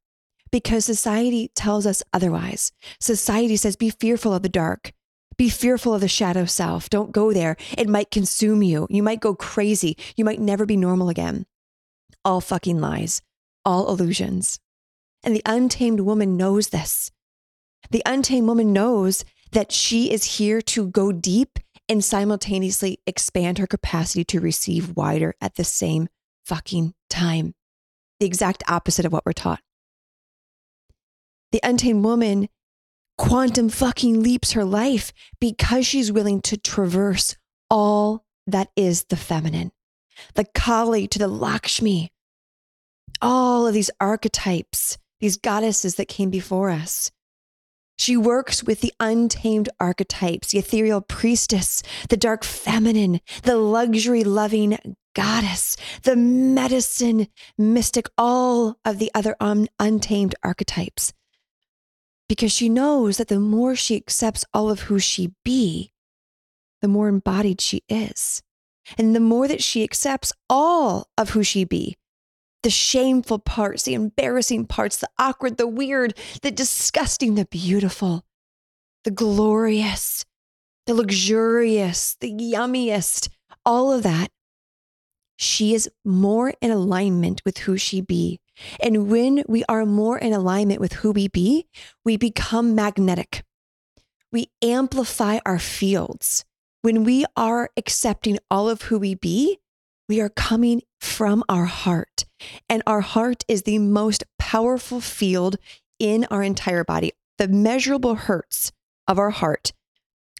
because 0.50 0.84
society 0.84 1.50
tells 1.54 1.86
us 1.86 2.02
otherwise. 2.12 2.72
Society 3.00 3.56
says, 3.56 3.76
be 3.76 3.90
fearful 3.90 4.34
of 4.34 4.42
the 4.42 4.48
dark. 4.48 4.92
Be 5.38 5.48
fearful 5.48 5.94
of 5.94 6.00
the 6.00 6.08
shadow 6.08 6.44
self. 6.46 6.90
Don't 6.90 7.12
go 7.12 7.32
there. 7.32 7.56
It 7.76 7.88
might 7.88 8.10
consume 8.10 8.62
you. 8.62 8.88
You 8.90 9.04
might 9.04 9.20
go 9.20 9.36
crazy. 9.36 9.96
You 10.16 10.24
might 10.24 10.40
never 10.40 10.66
be 10.66 10.76
normal 10.76 11.08
again. 11.08 11.46
All 12.24 12.40
fucking 12.40 12.80
lies, 12.80 13.22
all 13.64 13.88
illusions. 13.88 14.58
And 15.22 15.36
the 15.36 15.42
untamed 15.46 16.00
woman 16.00 16.36
knows 16.36 16.70
this. 16.70 17.12
The 17.90 18.02
untamed 18.04 18.48
woman 18.48 18.72
knows 18.72 19.24
that 19.52 19.70
she 19.70 20.10
is 20.10 20.38
here 20.38 20.60
to 20.60 20.88
go 20.88 21.12
deep 21.12 21.60
and 21.88 22.04
simultaneously 22.04 22.98
expand 23.06 23.58
her 23.58 23.66
capacity 23.66 24.24
to 24.24 24.40
receive 24.40 24.96
wider 24.96 25.34
at 25.40 25.54
the 25.54 25.64
same 25.64 26.08
fucking 26.44 26.94
time. 27.08 27.54
The 28.18 28.26
exact 28.26 28.64
opposite 28.68 29.06
of 29.06 29.12
what 29.12 29.24
we're 29.24 29.32
taught. 29.32 29.60
The 31.52 31.60
untamed 31.62 32.04
woman 32.04 32.48
quantum 33.18 33.68
fucking 33.68 34.22
leaps 34.22 34.52
her 34.52 34.64
life 34.64 35.12
because 35.40 35.86
she's 35.86 36.12
willing 36.12 36.40
to 36.40 36.56
traverse 36.56 37.36
all 37.68 38.24
that 38.46 38.68
is 38.76 39.04
the 39.10 39.16
feminine, 39.16 39.70
the 40.34 40.44
Kali 40.54 41.06
to 41.08 41.18
the 41.18 41.28
Lakshmi, 41.28 42.10
all 43.20 43.66
of 43.66 43.74
these 43.74 43.90
archetypes, 44.00 44.96
these 45.20 45.36
goddesses 45.36 45.96
that 45.96 46.08
came 46.08 46.30
before 46.30 46.70
us. 46.70 47.10
She 47.98 48.16
works 48.16 48.62
with 48.62 48.80
the 48.80 48.94
untamed 49.00 49.68
archetypes, 49.80 50.52
the 50.52 50.58
ethereal 50.58 51.00
priestess, 51.00 51.82
the 52.08 52.16
dark 52.16 52.44
feminine, 52.44 53.20
the 53.42 53.56
luxury 53.56 54.22
loving 54.22 54.78
goddess, 55.16 55.76
the 56.04 56.14
medicine 56.14 57.26
mystic, 57.58 58.08
all 58.16 58.78
of 58.84 59.00
the 59.00 59.10
other 59.16 59.34
un- 59.40 59.66
untamed 59.80 60.36
archetypes. 60.44 61.12
Because 62.28 62.52
she 62.52 62.68
knows 62.68 63.16
that 63.16 63.28
the 63.28 63.40
more 63.40 63.74
she 63.74 63.96
accepts 63.96 64.44
all 64.52 64.70
of 64.70 64.80
who 64.82 64.98
she 64.98 65.32
be, 65.44 65.92
the 66.82 66.88
more 66.88 67.08
embodied 67.08 67.60
she 67.60 67.82
is. 67.88 68.42
And 68.96 69.14
the 69.14 69.20
more 69.20 69.48
that 69.48 69.62
she 69.62 69.82
accepts 69.82 70.32
all 70.48 71.08
of 71.16 71.30
who 71.30 71.42
she 71.42 71.64
be, 71.64 71.96
the 72.62 72.70
shameful 72.70 73.38
parts, 73.38 73.84
the 73.84 73.94
embarrassing 73.94 74.66
parts, 74.66 74.96
the 74.96 75.08
awkward, 75.18 75.56
the 75.56 75.66
weird, 75.66 76.14
the 76.42 76.50
disgusting, 76.50 77.34
the 77.34 77.46
beautiful, 77.46 78.24
the 79.04 79.10
glorious, 79.10 80.24
the 80.86 80.94
luxurious, 80.94 82.16
the 82.20 82.32
yummiest, 82.32 83.28
all 83.64 83.92
of 83.92 84.02
that. 84.02 84.28
She 85.36 85.74
is 85.74 85.88
more 86.04 86.54
in 86.60 86.70
alignment 86.70 87.42
with 87.44 87.58
who 87.58 87.76
she 87.76 88.00
be. 88.00 88.40
And 88.80 89.10
when 89.10 89.44
we 89.48 89.64
are 89.68 89.86
more 89.86 90.18
in 90.18 90.32
alignment 90.32 90.80
with 90.80 90.94
who 90.94 91.12
we 91.12 91.28
be, 91.28 91.66
we 92.04 92.16
become 92.16 92.74
magnetic. 92.74 93.44
We 94.32 94.50
amplify 94.62 95.38
our 95.46 95.58
fields. 95.58 96.44
When 96.82 97.04
we 97.04 97.24
are 97.36 97.70
accepting 97.76 98.38
all 98.50 98.68
of 98.68 98.82
who 98.82 98.98
we 98.98 99.14
be, 99.14 99.58
we 100.08 100.20
are 100.20 100.28
coming 100.28 100.82
from 101.00 101.44
our 101.48 101.66
heart. 101.66 102.24
And 102.68 102.82
our 102.86 103.00
heart 103.00 103.44
is 103.48 103.62
the 103.62 103.78
most 103.78 104.24
powerful 104.38 105.00
field 105.00 105.56
in 105.98 106.26
our 106.30 106.42
entire 106.42 106.84
body. 106.84 107.12
The 107.38 107.48
measurable 107.48 108.14
hertz 108.14 108.72
of 109.06 109.18
our 109.18 109.30
heart 109.30 109.72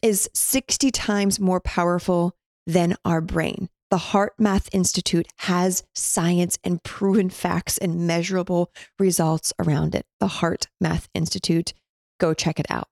is 0.03 0.31
60 0.35 0.91
times 0.91 1.41
more 1.41 1.61
powerful 1.61 2.37
than 2.67 2.97
our 3.05 3.21
brain. 3.21 3.69
The 3.91 3.97
HeartMath 3.97 4.69
Institute 4.73 5.29
has 5.39 5.83
science 5.95 6.59
and 6.63 6.83
proven 6.83 7.31
facts 7.31 7.79
and 7.79 8.07
measurable 8.07 8.71
results 8.99 9.53
around 9.59 9.95
it. 9.95 10.05
The 10.21 10.29
Heart 10.29 10.69
Math 10.81 11.09
Institute, 11.15 11.73
go 12.21 12.35
check 12.35 12.61
it 12.61 12.67
out. 12.69 12.89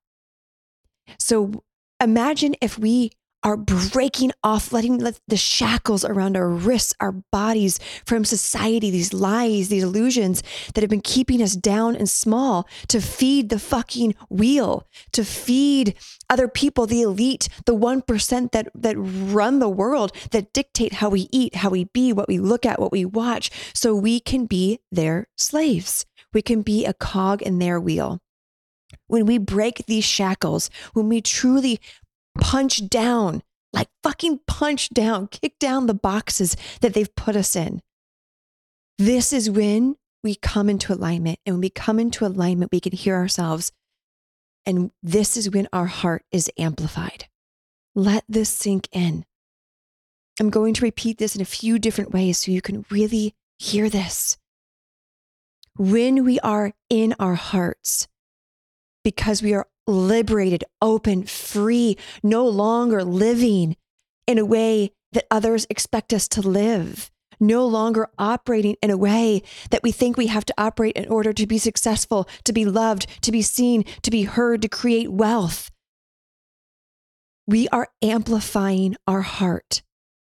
So 1.19 1.65
imagine 2.01 2.55
if 2.63 2.79
we 2.79 3.11
are 3.43 3.57
breaking 3.57 4.33
off, 4.43 4.73
letting 4.73 4.99
let 4.99 5.21
the 5.29 5.37
shackles 5.37 6.05
around 6.05 6.37
our 6.37 6.49
wrists, 6.49 6.95
our 7.01 7.13
bodies 7.13 7.79
from 8.05 8.25
society, 8.25 8.91
these 8.91 9.13
lies, 9.13 9.69
these 9.69 9.85
illusions 9.85 10.43
that 10.75 10.81
have 10.83 10.91
been 10.91 11.01
keeping 11.01 11.41
us 11.43 11.55
down 11.55 11.95
and 11.95 12.09
small 12.09 12.67
to 12.89 13.01
feed 13.01 13.49
the 13.49 13.59
fucking 13.59 14.15
wheel, 14.29 14.87
to 15.13 15.25
feed 15.25 15.95
other 16.29 16.49
people, 16.49 16.87
the 16.87 17.03
elite, 17.03 17.49
the 17.67 17.77
1% 17.77 18.53
that, 18.53 18.69
that 18.75 18.97
run 18.97 19.59
the 19.59 19.69
world, 19.69 20.13
that 20.33 20.53
dictate 20.53 20.95
how 20.95 21.09
we 21.09 21.29
eat, 21.31 21.57
how 21.57 21.71
we 21.71 21.85
be, 21.85 22.13
what 22.13 22.29
we 22.29 22.39
look 22.39 22.67
at, 22.67 22.81
what 22.81 22.93
we 22.93 23.05
watch, 23.05 23.51
so 23.75 23.95
we 23.95 24.19
can 24.19 24.47
be 24.47 24.81
their 24.91 25.29
slaves. 25.37 26.05
We 26.33 26.43
can 26.43 26.63
be 26.63 26.85
a 26.85 26.93
cog 26.93 27.43
in 27.43 27.59
their 27.59 27.81
wheel 27.81 28.21
when 29.09 29.27
we 29.27 29.39
break 29.39 29.85
these 29.87 30.05
shackles, 30.05 30.71
when 30.93 31.09
we 31.09 31.21
truly 31.21 31.81
punch 32.41 32.89
down, 32.89 33.43
like 33.73 33.89
fucking 34.03 34.41
punch 34.47 34.91
down, 34.91 35.29
kick 35.29 35.59
down 35.59 35.87
the 35.87 35.95
boxes 35.95 36.57
that 36.81 36.95
they've 36.95 37.15
put 37.15 37.37
us 37.37 37.57
in. 37.57 37.81
This 38.99 39.33
is 39.33 39.51
when 39.51 39.97
we 40.23 40.35
come 40.35 40.69
into 40.69 40.93
alignment. 40.93 41.39
And 41.47 41.55
when 41.55 41.61
we 41.61 41.71
come 41.71 41.99
into 42.01 42.27
alignment, 42.27 42.73
we 42.73 42.81
can 42.81 42.93
hear 42.93 43.15
ourselves. 43.15 43.73
And 44.65 44.91
this 45.03 45.37
is 45.37 45.51
when 45.51 45.69
our 45.73 45.87
heart 45.87 46.25
is 46.33 46.51
amplified. 46.59 47.27
Let 47.95 48.25
this 48.29 48.51
sink 48.51 48.89
in. 48.93 49.25
I'm 50.41 50.51
going 50.51 50.75
to 50.75 50.85
repeat 50.85 51.19
this 51.19 51.37
in 51.37 51.43
a 51.43 51.47
few 51.47 51.79
different 51.79 52.13
ways 52.13 52.39
so 52.39 52.51
you 52.51 52.61
can 52.61 52.85
really 52.91 53.35
hear 53.59 53.89
this. 53.89 54.37
When 55.77 56.25
we 56.25 56.41
are 56.41 56.73
in 56.91 57.15
our 57.19 57.35
hearts, 57.35 58.09
because 59.05 59.43
we 59.43 59.55
are 59.55 59.69
liberated, 59.87 60.65
open, 60.83 61.25
free, 61.25 61.97
no 62.23 62.47
longer 62.47 63.05
living 63.05 63.77
in 64.27 64.39
a 64.39 64.45
way 64.45 64.93
that 65.13 65.27
others 65.31 65.67
expect 65.71 66.13
us 66.13 66.29
to 66.29 66.41
live, 66.41 67.11
no 67.39 67.67
longer 67.67 68.09
operating 68.19 68.77
in 68.83 68.91
a 68.91 68.97
way 68.97 69.43
that 69.71 69.83
we 69.83 69.93
think 69.93 70.17
we 70.17 70.27
have 70.27 70.45
to 70.45 70.55
operate 70.59 70.97
in 70.97 71.09
order 71.09 71.33
to 71.33 71.47
be 71.47 71.59
successful, 71.59 72.29
to 72.45 72.53
be 72.53 72.65
loved, 72.65 73.07
to 73.23 73.33
be 73.33 73.43
seen, 73.43 73.85
to 74.03 74.11
be 74.11 74.25
heard, 74.25 74.63
to 74.63 74.69
create 74.69 75.11
wealth. 75.11 75.71
We 77.47 77.69
are 77.69 77.89
amplifying 78.03 78.97
our 79.07 79.23
heart. 79.23 79.83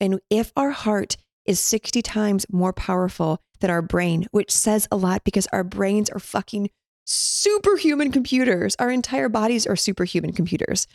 And 0.00 0.20
if 0.30 0.52
our 0.56 0.70
heart 0.70 1.16
is 1.44 1.60
60 1.60 2.00
times 2.02 2.46
more 2.50 2.72
powerful 2.72 3.38
than 3.60 3.70
our 3.70 3.82
brain, 3.82 4.26
which 4.30 4.50
says 4.50 4.88
a 4.90 4.96
lot 4.96 5.24
because 5.24 5.46
our 5.48 5.64
brains 5.64 6.08
are 6.10 6.18
fucking 6.18 6.70
superhuman 7.04 8.12
computers. 8.12 8.76
Our 8.78 8.90
entire 8.90 9.28
bodies 9.28 9.66
are 9.66 9.76
superhuman 9.76 10.32
computers. 10.32 10.86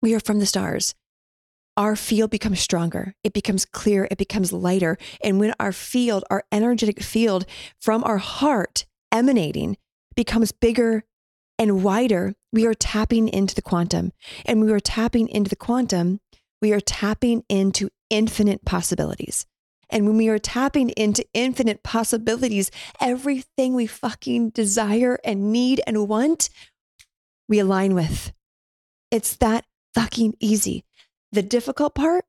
We 0.00 0.14
are 0.14 0.20
from 0.20 0.38
the 0.38 0.46
stars. 0.46 0.94
Our 1.76 1.96
field 1.96 2.30
becomes 2.30 2.60
stronger. 2.60 3.14
It 3.24 3.32
becomes 3.32 3.64
clear. 3.64 4.06
It 4.10 4.18
becomes 4.18 4.52
lighter. 4.52 4.98
And 5.22 5.40
when 5.40 5.54
our 5.58 5.72
field, 5.72 6.24
our 6.30 6.44
energetic 6.52 7.02
field 7.02 7.46
from 7.80 8.04
our 8.04 8.18
heart 8.18 8.84
emanating 9.10 9.76
becomes 10.14 10.52
bigger 10.52 11.04
and 11.58 11.82
wider, 11.82 12.34
we 12.52 12.66
are 12.66 12.74
tapping 12.74 13.28
into 13.28 13.54
the 13.54 13.62
quantum. 13.62 14.12
And 14.44 14.60
we 14.60 14.72
are 14.72 14.80
tapping 14.80 15.28
into 15.28 15.48
the 15.48 15.56
quantum, 15.56 16.20
we 16.60 16.72
are 16.72 16.80
tapping 16.80 17.44
into 17.48 17.88
infinite 18.10 18.64
possibilities. 18.64 19.46
And 19.92 20.06
when 20.06 20.16
we 20.16 20.28
are 20.28 20.38
tapping 20.38 20.88
into 20.90 21.24
infinite 21.34 21.82
possibilities, 21.82 22.70
everything 23.00 23.74
we 23.74 23.86
fucking 23.86 24.50
desire 24.50 25.18
and 25.22 25.52
need 25.52 25.82
and 25.86 26.08
want, 26.08 26.48
we 27.48 27.58
align 27.58 27.94
with. 27.94 28.32
It's 29.10 29.36
that 29.36 29.66
fucking 29.94 30.34
easy. 30.40 30.84
The 31.30 31.42
difficult 31.42 31.94
part 31.94 32.24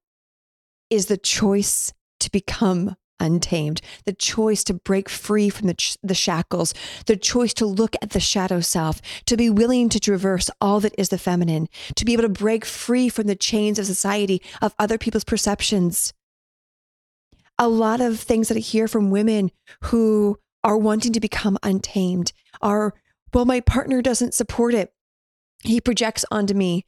is 0.89 1.05
the 1.05 1.17
choice 1.17 1.93
to 2.20 2.29
become 2.29 2.98
untamed, 3.20 3.82
the 4.05 4.13
choice 4.13 4.65
to 4.65 4.74
break 4.74 5.08
free 5.08 5.50
from 5.50 5.67
the, 5.67 5.74
ch- 5.74 5.98
the 6.03 6.13
shackles, 6.13 6.74
the 7.05 7.15
choice 7.15 7.53
to 7.53 7.65
look 7.65 7.96
at 8.01 8.10
the 8.10 8.20
shadow 8.20 8.60
self, 8.60 9.01
to 9.25 9.38
be 9.38 9.50
willing 9.50 9.88
to 9.88 10.00
traverse 10.00 10.50
all 10.60 10.82
that 10.82 10.93
is 10.98 11.10
the 11.10 11.17
feminine, 11.17 11.70
to 11.96 12.03
be 12.03 12.12
able 12.12 12.24
to 12.24 12.29
break 12.29 12.65
free 12.65 13.08
from 13.08 13.27
the 13.27 13.36
chains 13.36 13.79
of 13.79 13.86
society, 13.86 14.41
of 14.62 14.75
other 14.77 14.98
people's 14.98 15.24
perceptions. 15.24 16.13
A 17.60 17.67
lot 17.67 18.01
of 18.01 18.19
things 18.19 18.48
that 18.48 18.57
I 18.57 18.62
hear 18.62 18.88
from 18.88 19.12
women 19.12 19.51
who 19.86 20.38
are 20.63 20.77
wanting 20.77 21.13
to 21.13 21.19
become 21.19 21.57
untamed 21.63 22.33
are, 22.62 22.93
well, 23.33 23.45
my 23.45 23.60
partner 23.60 24.01
doesn't 24.01 24.33
support 24.33 24.74
it. 24.74 24.93
He 25.63 25.79
projects 25.79 26.25
onto 26.31 26.53
me. 26.53 26.86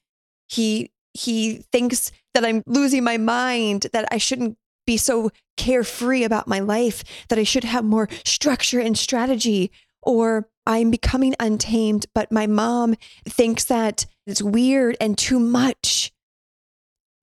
He 0.48 0.92
he 1.14 1.64
thinks 1.72 2.12
that 2.34 2.44
I'm 2.44 2.62
losing 2.66 3.04
my 3.04 3.18
mind, 3.18 3.88
that 3.94 4.06
I 4.12 4.18
shouldn't 4.18 4.58
be 4.86 4.98
so 4.98 5.32
carefree 5.56 6.24
about 6.24 6.48
my 6.48 6.60
life, 6.60 7.04
that 7.30 7.40
I 7.40 7.44
should 7.44 7.64
have 7.64 7.86
more 7.86 8.10
structure 8.26 8.82
and 8.82 8.98
strategy, 8.98 9.72
or 10.02 10.50
I'm 10.68 10.92
becoming 10.92 11.36
untamed, 11.40 12.08
but 12.14 12.32
my 12.32 12.48
mom 12.48 12.96
thinks 13.28 13.64
that 13.66 14.06
it's 14.28 14.42
weird 14.42 14.98
and 15.00 15.18
too 15.18 15.40
much. 15.40 16.12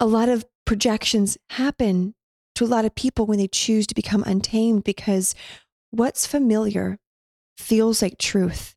A 0.00 0.06
lot 0.06 0.28
of 0.28 0.46
projections 0.64 1.36
happen 1.50 2.14
to 2.54 2.64
a 2.64 2.66
lot 2.66 2.84
of 2.84 2.94
people 2.94 3.26
when 3.26 3.38
they 3.38 3.48
choose 3.48 3.86
to 3.86 3.94
become 3.94 4.22
untamed 4.24 4.84
because 4.84 5.34
what's 5.90 6.26
familiar 6.26 6.98
feels 7.56 8.02
like 8.02 8.18
truth. 8.18 8.74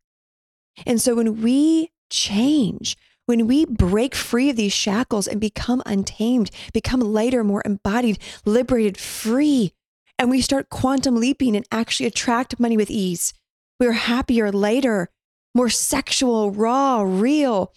And 0.86 1.02
so 1.02 1.16
when 1.16 1.42
we 1.42 1.92
change, 2.10 2.98
when 3.26 3.48
we 3.48 3.66
break 3.66 4.14
free 4.14 4.50
of 4.50 4.56
these 4.56 4.74
shackles 4.74 5.28
and 5.28 5.42
become 5.42 5.82
untamed, 5.86 6.52
become 6.74 7.00
lighter, 7.00 7.44
more 7.44 7.64
embodied, 7.66 8.20
liberated, 8.46 8.98
free, 8.98 9.74
and 10.18 10.30
we 10.30 10.42
start 10.42 10.70
quantum 10.70 11.16
leaping 11.16 11.56
and 11.56 11.66
actually 11.72 12.06
attract 12.06 12.60
money 12.60 12.78
with 12.78 12.90
ease, 12.90 13.34
we're 13.80 13.94
happier, 13.94 14.52
lighter, 14.52 15.10
more 15.54 15.70
sexual, 15.70 16.52
raw, 16.52 17.02
real. 17.02 17.74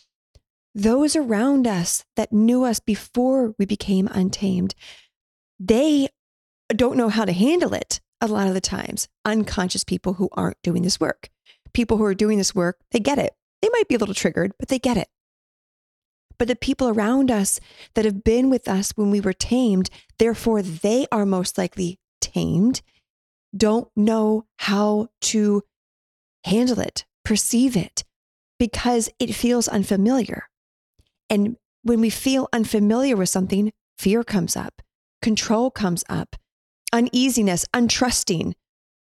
Those 0.74 1.16
around 1.16 1.66
us 1.66 2.04
that 2.16 2.32
knew 2.32 2.64
us 2.64 2.78
before 2.78 3.54
we 3.58 3.66
became 3.66 4.08
untamed, 4.08 4.74
they 5.58 6.08
don't 6.68 6.96
know 6.96 7.08
how 7.08 7.24
to 7.24 7.32
handle 7.32 7.74
it 7.74 8.00
a 8.20 8.26
lot 8.26 8.48
of 8.48 8.54
the 8.54 8.60
times. 8.60 9.08
Unconscious 9.24 9.84
people 9.84 10.14
who 10.14 10.28
aren't 10.32 10.62
doing 10.62 10.82
this 10.82 11.00
work. 11.00 11.30
People 11.72 11.96
who 11.96 12.04
are 12.04 12.14
doing 12.14 12.38
this 12.38 12.54
work, 12.54 12.78
they 12.90 13.00
get 13.00 13.18
it. 13.18 13.34
They 13.62 13.68
might 13.70 13.88
be 13.88 13.94
a 13.94 13.98
little 13.98 14.14
triggered, 14.14 14.52
but 14.58 14.68
they 14.68 14.78
get 14.78 14.96
it. 14.96 15.08
But 16.38 16.48
the 16.48 16.56
people 16.56 16.88
around 16.88 17.30
us 17.30 17.58
that 17.94 18.04
have 18.04 18.22
been 18.22 18.48
with 18.48 18.68
us 18.68 18.92
when 18.94 19.10
we 19.10 19.20
were 19.20 19.32
tamed, 19.32 19.90
therefore 20.18 20.62
they 20.62 21.06
are 21.10 21.26
most 21.26 21.58
likely 21.58 21.98
tamed, 22.20 22.80
don't 23.56 23.88
know 23.96 24.46
how 24.58 25.08
to 25.22 25.62
handle 26.44 26.78
it, 26.78 27.04
perceive 27.24 27.76
it, 27.76 28.04
because 28.58 29.10
it 29.18 29.34
feels 29.34 29.66
unfamiliar. 29.68 30.48
And 31.28 31.56
when 31.82 32.00
we 32.00 32.10
feel 32.10 32.48
unfamiliar 32.52 33.16
with 33.16 33.28
something, 33.28 33.72
fear 33.98 34.22
comes 34.22 34.56
up, 34.56 34.80
control 35.22 35.70
comes 35.70 36.04
up, 36.08 36.36
uneasiness, 36.92 37.66
untrusting. 37.74 38.54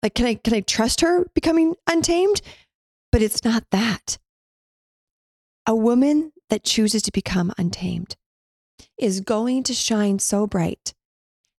Like, 0.03 0.15
can 0.15 0.27
I, 0.27 0.35
can 0.35 0.55
I 0.55 0.61
trust 0.61 1.01
her 1.01 1.27
becoming 1.35 1.75
untamed? 1.87 2.43
But 3.13 3.23
it's 3.23 3.45
not 3.45 3.65
that. 3.71 4.19
A 5.67 5.75
woman 5.75 6.33
that 6.49 6.65
chooses 6.65 7.03
to 7.03 7.13
become 7.13 7.53
untamed 7.59 8.17
is 8.99 9.21
going 9.21 9.63
to 9.65 9.75
shine 9.75 10.19
so 10.19 10.47
bright 10.47 10.95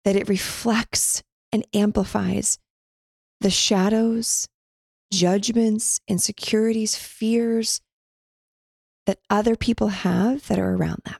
that 0.05 0.15
it 0.15 0.29
reflects 0.29 1.23
and 1.51 1.65
amplifies 1.73 2.59
the 3.41 3.49
shadows, 3.49 4.47
judgments, 5.11 5.99
insecurities, 6.07 6.95
fears 6.95 7.81
that 9.05 9.19
other 9.29 9.55
people 9.55 9.89
have 9.89 10.47
that 10.47 10.59
are 10.59 10.75
around 10.75 11.01
them. 11.05 11.15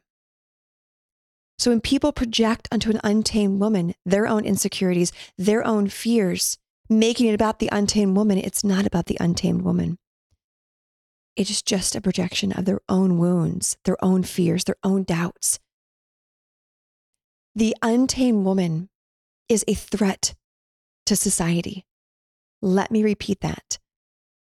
So 1.58 1.72
when 1.72 1.82
people 1.82 2.12
project 2.12 2.68
onto 2.72 2.92
an 2.92 3.00
untamed 3.04 3.60
woman 3.60 3.96
their 4.06 4.28
own 4.28 4.46
insecurities, 4.46 5.12
their 5.38 5.66
own 5.66 5.88
fears, 5.88 6.58
making 6.88 7.28
it 7.28 7.34
about 7.34 7.60
the 7.60 7.70
untamed 7.72 8.16
woman, 8.16 8.38
it's 8.38 8.64
not 8.64 8.86
about 8.86 9.08
the 9.08 9.18
untamed 9.20 9.64
woman. 9.64 9.98
It 11.36 11.50
is 11.50 11.62
just 11.62 11.96
a 11.96 12.02
projection 12.02 12.52
of 12.52 12.66
their 12.66 12.82
own 12.88 13.18
wounds, 13.18 13.78
their 13.86 14.04
own 14.04 14.24
fears, 14.24 14.64
their 14.64 14.78
own 14.84 15.04
doubts. 15.04 15.60
The 17.56 17.76
untamed 17.82 18.46
woman 18.46 18.90
is 19.50 19.66
a 19.68 19.74
threat 19.74 20.36
to 21.08 21.16
society. 21.16 21.86
Let 22.62 22.92
me 22.92 23.04
repeat 23.04 23.42
that. 23.42 23.80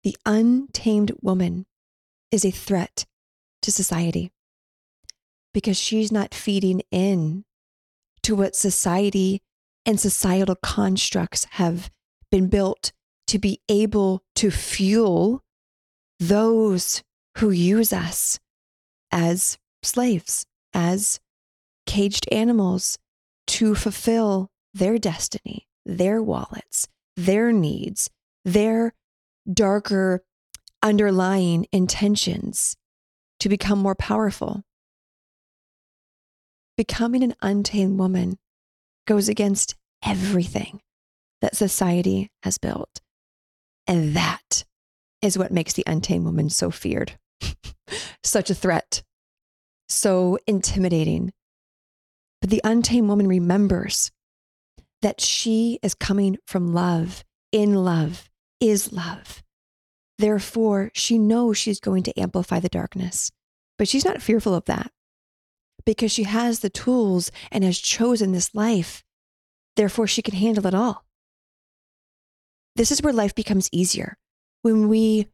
The 0.04 0.16
untamed 0.24 1.12
woman 1.20 1.66
is 2.30 2.44
a 2.44 2.50
threat 2.50 3.06
to 3.62 3.72
society 3.72 4.30
because 5.54 5.78
she's 5.78 6.12
not 6.12 6.34
feeding 6.34 6.82
in 6.90 7.44
to 8.22 8.36
what 8.36 8.54
society 8.54 9.40
and 9.86 9.98
societal 9.98 10.56
constructs 10.56 11.46
have 11.52 11.90
been 12.30 12.48
built 12.48 12.92
to 13.28 13.38
be 13.38 13.60
able 13.68 14.22
to 14.34 14.50
fuel 14.50 15.42
those 16.20 17.02
who 17.38 17.50
use 17.50 17.92
us 17.92 18.38
as 19.10 19.58
slaves, 19.82 20.44
as 20.74 21.20
caged 21.86 22.26
animals 22.32 22.98
to 23.46 23.74
fulfill 23.74 24.50
their 24.72 24.98
destiny, 24.98 25.68
their 25.86 26.22
wallets, 26.22 26.88
their 27.16 27.52
needs, 27.52 28.10
their 28.44 28.92
darker 29.50 30.22
underlying 30.82 31.66
intentions 31.72 32.76
to 33.40 33.48
become 33.48 33.78
more 33.78 33.94
powerful. 33.94 34.62
Becoming 36.76 37.22
an 37.22 37.34
untamed 37.40 37.98
woman 37.98 38.36
goes 39.06 39.28
against 39.28 39.76
everything 40.04 40.80
that 41.40 41.56
society 41.56 42.30
has 42.42 42.58
built. 42.58 43.00
And 43.86 44.14
that 44.16 44.64
is 45.22 45.38
what 45.38 45.52
makes 45.52 45.74
the 45.74 45.84
untamed 45.86 46.24
woman 46.24 46.50
so 46.50 46.70
feared, 46.70 47.18
such 48.24 48.50
a 48.50 48.54
threat, 48.54 49.02
so 49.88 50.38
intimidating. 50.46 51.32
But 52.40 52.50
the 52.50 52.60
untamed 52.64 53.08
woman 53.08 53.28
remembers 53.28 54.10
that 55.02 55.20
she 55.20 55.78
is 55.82 55.94
coming 55.94 56.38
from 56.46 56.72
love, 56.72 57.24
in 57.52 57.74
love, 57.84 58.28
is 58.58 58.92
love. 58.92 59.42
Therefore, 60.18 60.90
she 60.94 61.18
knows 61.18 61.58
she's 61.58 61.80
going 61.80 62.02
to 62.04 62.18
amplify 62.18 62.58
the 62.58 62.68
darkness, 62.68 63.30
but 63.78 63.86
she's 63.86 64.04
not 64.04 64.22
fearful 64.22 64.54
of 64.54 64.64
that 64.64 64.90
because 65.86 66.12
she 66.12 66.24
has 66.24 66.60
the 66.60 66.70
tools 66.70 67.30
and 67.50 67.64
has 67.64 67.78
chosen 67.78 68.32
this 68.32 68.54
life. 68.54 69.02
Therefore, 69.76 70.06
she 70.06 70.22
can 70.22 70.34
handle 70.34 70.66
it 70.66 70.74
all. 70.74 71.04
This 72.76 72.90
is 72.90 73.02
where 73.02 73.12
life 73.12 73.34
becomes 73.34 73.68
easier 73.72 74.16
when 74.62 74.88
we 74.88 75.28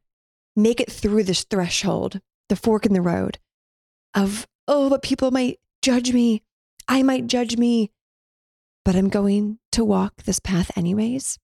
make 0.57 0.81
it 0.81 0.91
through 0.91 1.25
this 1.25 1.45
threshold, 1.45 2.21
the 2.49 2.57
fork 2.57 2.85
in 2.85 2.93
the 2.93 3.01
road 3.01 3.39
of, 4.15 4.47
oh, 4.67 4.91
but 4.91 5.03
people 5.03 5.31
might 5.31 5.59
judge 5.83 6.13
me. 6.13 6.43
I 6.89 7.03
might 7.03 7.29
judge 7.29 7.57
me, 7.57 7.93
but 8.85 8.97
I'm 8.97 9.09
going 9.09 9.59
to 9.73 9.85
walk 9.85 10.25
this 10.25 10.41
path 10.41 10.77
anyways. 10.77 11.39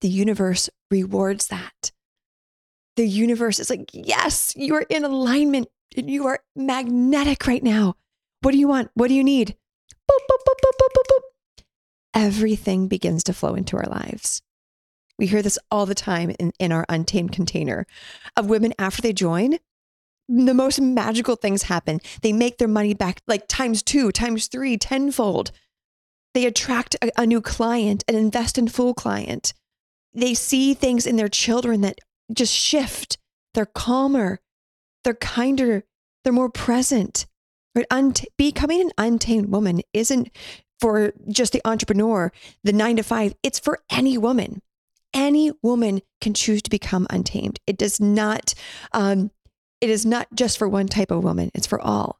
The 0.00 0.08
universe 0.08 0.70
rewards 0.90 1.48
that. 1.48 1.90
The 2.96 3.06
universe 3.06 3.58
is 3.58 3.68
like, 3.68 3.90
yes, 3.92 4.52
you 4.56 4.74
are 4.76 4.86
in 4.88 5.04
alignment 5.04 5.68
you 5.96 6.26
are 6.26 6.40
magnetic 6.54 7.46
right 7.46 7.62
now. 7.62 7.96
What 8.42 8.52
do 8.52 8.58
you 8.58 8.68
want? 8.68 8.90
What 8.94 9.08
do 9.08 9.14
you 9.14 9.24
need? 9.24 9.56
Boop, 10.10 10.20
boop, 10.30 10.38
boop, 10.46 10.56
everything 12.16 12.88
begins 12.88 13.22
to 13.24 13.34
flow 13.34 13.54
into 13.54 13.76
our 13.76 13.84
lives. 13.84 14.40
We 15.18 15.26
hear 15.26 15.42
this 15.42 15.58
all 15.70 15.86
the 15.86 15.94
time 15.94 16.30
in, 16.38 16.52
in 16.58 16.72
our 16.72 16.86
untamed 16.88 17.32
container 17.32 17.86
of 18.36 18.48
women 18.48 18.72
after 18.78 19.02
they 19.02 19.12
join. 19.12 19.58
The 20.28 20.54
most 20.54 20.80
magical 20.80 21.36
things 21.36 21.64
happen. 21.64 22.00
They 22.22 22.32
make 22.32 22.58
their 22.58 22.68
money 22.68 22.94
back 22.94 23.20
like 23.28 23.46
times 23.48 23.82
two, 23.82 24.10
times 24.12 24.48
three, 24.48 24.76
tenfold. 24.76 25.52
They 26.34 26.46
attract 26.46 26.96
a, 26.96 27.10
a 27.20 27.26
new 27.26 27.40
client 27.40 28.02
and 28.08 28.16
invest 28.16 28.58
in 28.58 28.68
full 28.68 28.94
client. 28.94 29.52
They 30.12 30.34
see 30.34 30.74
things 30.74 31.06
in 31.06 31.16
their 31.16 31.28
children 31.28 31.82
that 31.82 32.00
just 32.32 32.52
shift. 32.52 33.18
They're 33.54 33.66
calmer, 33.66 34.40
they're 35.06 35.14
kinder, 35.14 35.84
they're 36.24 36.32
more 36.32 36.50
present. 36.50 37.26
Right? 37.76 37.86
Unt- 37.92 38.24
becoming 38.36 38.80
an 38.80 38.90
untamed 38.98 39.50
woman 39.50 39.82
isn't 39.94 40.30
for 40.80 41.12
just 41.28 41.52
the 41.52 41.62
entrepreneur, 41.64 42.32
the 42.64 42.72
nine 42.72 42.96
to 42.96 43.04
five, 43.04 43.34
it's 43.44 43.60
for 43.60 43.78
any 43.88 44.18
woman. 44.18 44.62
Any 45.14 45.52
woman 45.62 46.02
can 46.20 46.34
choose 46.34 46.60
to 46.62 46.70
become 46.70 47.06
untamed. 47.08 47.60
It 47.68 47.78
does 47.78 48.00
not, 48.00 48.52
um, 48.92 49.30
it 49.80 49.90
is 49.90 50.04
not 50.04 50.26
just 50.34 50.58
for 50.58 50.68
one 50.68 50.88
type 50.88 51.12
of 51.12 51.22
woman, 51.22 51.52
it's 51.54 51.68
for 51.68 51.80
all. 51.80 52.18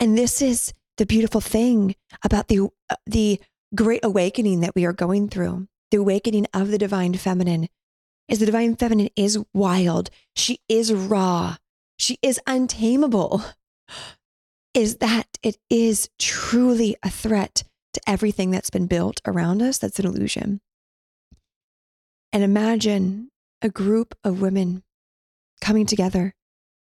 And 0.00 0.18
this 0.18 0.42
is 0.42 0.74
the 0.98 1.06
beautiful 1.06 1.40
thing 1.40 1.94
about 2.24 2.48
the, 2.48 2.68
uh, 2.90 2.96
the 3.06 3.40
great 3.74 4.04
awakening 4.04 4.60
that 4.60 4.74
we 4.74 4.84
are 4.84 4.92
going 4.92 5.28
through, 5.28 5.68
the 5.92 5.98
awakening 5.98 6.46
of 6.52 6.68
the 6.68 6.78
divine 6.78 7.14
feminine. 7.14 7.68
Is 8.28 8.40
the 8.40 8.46
divine 8.46 8.76
feminine 8.76 9.10
is 9.16 9.38
wild. 9.54 10.10
She 10.34 10.60
is 10.68 10.92
raw. 10.92 11.56
She 11.98 12.18
is 12.22 12.40
untamable 12.46 13.42
is 14.74 14.96
that 14.96 15.38
it 15.42 15.56
is 15.70 16.10
truly 16.18 16.96
a 17.02 17.08
threat 17.08 17.62
to 17.94 18.00
everything 18.06 18.50
that's 18.50 18.68
been 18.68 18.86
built 18.86 19.22
around 19.26 19.62
us 19.62 19.78
that's 19.78 19.98
an 19.98 20.06
illusion. 20.06 20.60
And 22.30 22.42
imagine 22.42 23.30
a 23.62 23.70
group 23.70 24.14
of 24.22 24.42
women 24.42 24.82
coming 25.62 25.86
together, 25.86 26.34